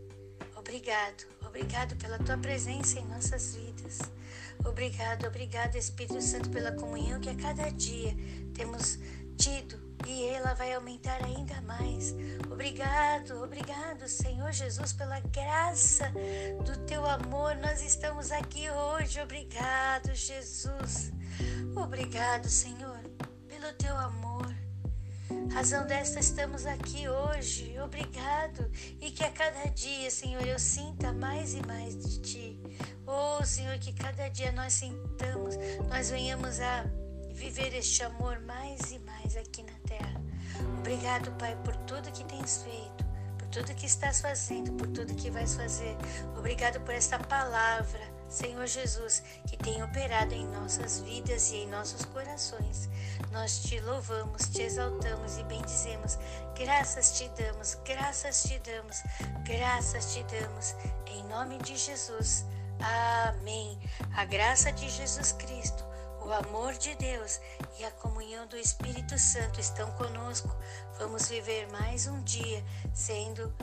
obrigado, 0.56 1.26
obrigado 1.46 1.98
pela 1.98 2.18
tua 2.20 2.38
presença 2.38 2.98
em 2.98 3.06
nossas 3.08 3.56
vidas. 3.56 4.00
Obrigado, 4.68 5.28
obrigado, 5.28 5.76
Espírito 5.76 6.22
Santo, 6.22 6.50
pela 6.50 6.72
comunhão 6.72 7.20
que 7.20 7.30
a 7.30 7.36
cada 7.36 7.70
dia 7.70 8.16
temos 8.54 9.00
tido 9.38 9.88
e 10.06 10.26
ela 10.26 10.54
vai 10.54 10.74
aumentar 10.74 11.24
ainda 11.24 11.60
mais. 11.62 12.14
Obrigado, 12.52 13.44
obrigado, 13.44 14.08
Senhor 14.08 14.52
Jesus, 14.52 14.94
pela 14.94 15.20
graça 15.20 16.12
do 16.64 16.86
teu 16.86 17.06
amor. 17.06 17.56
Nós 17.56 17.82
estamos 17.82 18.32
aqui 18.32 18.70
hoje. 18.70 19.20
Obrigado, 19.22 20.14
Jesus. 20.14 21.12
Obrigado, 21.76 22.48
Senhor, 22.50 23.00
pelo 23.48 23.74
teu 23.74 23.96
amor. 23.98 24.54
Razão 25.52 25.86
desta 25.88 26.20
estamos 26.20 26.66
aqui 26.66 27.08
hoje. 27.10 27.78
Obrigado. 27.80 28.70
E 29.02 29.12
que 29.12 29.24
a 29.24 29.32
cada 29.32 29.66
dia, 29.70 30.10
Senhor, 30.12 30.46
eu 30.46 30.60
sinta 30.60 31.12
mais 31.12 31.54
e 31.54 31.66
mais 31.66 31.98
de 31.98 32.22
Ti. 32.22 32.60
Oh, 33.10 33.42
Senhor, 33.46 33.80
que 33.80 33.94
cada 33.94 34.28
dia 34.30 34.52
nós 34.52 34.74
sintamos, 34.74 35.56
nós 35.88 36.10
venhamos 36.10 36.60
a 36.60 36.84
viver 37.32 37.74
este 37.74 38.04
amor 38.04 38.42
mais 38.42 38.92
e 38.92 39.00
mais 39.00 39.38
aqui 39.38 39.64
na 39.64 39.80
terra. 39.88 40.22
Obrigado, 40.80 41.32
Pai, 41.38 41.56
por 41.64 41.74
tudo 41.78 42.12
que 42.12 42.26
tens 42.26 42.64
feito, 42.64 43.06
por 43.38 43.48
tudo 43.48 43.74
que 43.76 43.86
estás 43.86 44.20
fazendo, 44.20 44.74
por 44.74 44.88
tudo 44.88 45.16
que 45.16 45.32
vais 45.32 45.56
fazer. 45.56 45.96
Obrigado 46.38 46.82
por 46.82 46.94
esta 46.94 47.18
palavra, 47.18 48.02
Senhor 48.28 48.68
Jesus, 48.68 49.24
que 49.48 49.56
tem 49.56 49.82
operado 49.82 50.34
em 50.34 50.46
nossas 50.48 51.00
vidas 51.00 51.52
e 51.52 51.60
em 51.60 51.68
nossos 51.70 52.04
corações. 52.04 52.90
Nós 53.32 53.60
te 53.60 53.80
louvamos, 53.80 54.50
te 54.50 54.64
exaltamos 54.64 55.38
e 55.38 55.44
bendizemos. 55.46 56.20
Graças 56.58 57.18
te 57.18 57.30
damos, 57.42 57.78
graças 57.86 58.44
te 58.44 58.60
damos, 58.60 59.02
graças 59.46 60.14
te 60.14 60.24
damos. 60.24 60.76
Em 61.06 61.24
nome 61.30 61.58
de 61.60 61.78
Jesus. 61.78 62.44
Amém. 62.80 63.80
A 64.16 64.26
graça 64.26 64.72
de 64.72 64.90
Jesus 64.90 65.32
Cristo 65.34 65.88
o 66.28 66.34
amor 66.34 66.74
de 66.74 66.94
Deus 66.96 67.40
e 67.80 67.86
a 67.86 67.92
comunhão 67.92 68.46
do 68.48 68.58
Espírito 68.58 69.18
Santo 69.18 69.62
estão 69.62 69.90
conosco. 69.92 70.54
Vamos 71.00 71.30
viver 71.30 71.72
mais 71.72 72.06
um 72.06 72.22
dia 72.24 72.62
sendo 72.94 73.56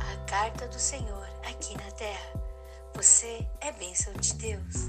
a 0.00 0.16
carta 0.26 0.66
do 0.66 0.80
Senhor 0.80 1.28
aqui 1.48 1.76
na 1.76 1.90
terra. 1.92 2.32
Você 2.94 3.46
é 3.60 3.70
bênção 3.70 4.12
de 4.14 4.34
Deus. 4.34 4.88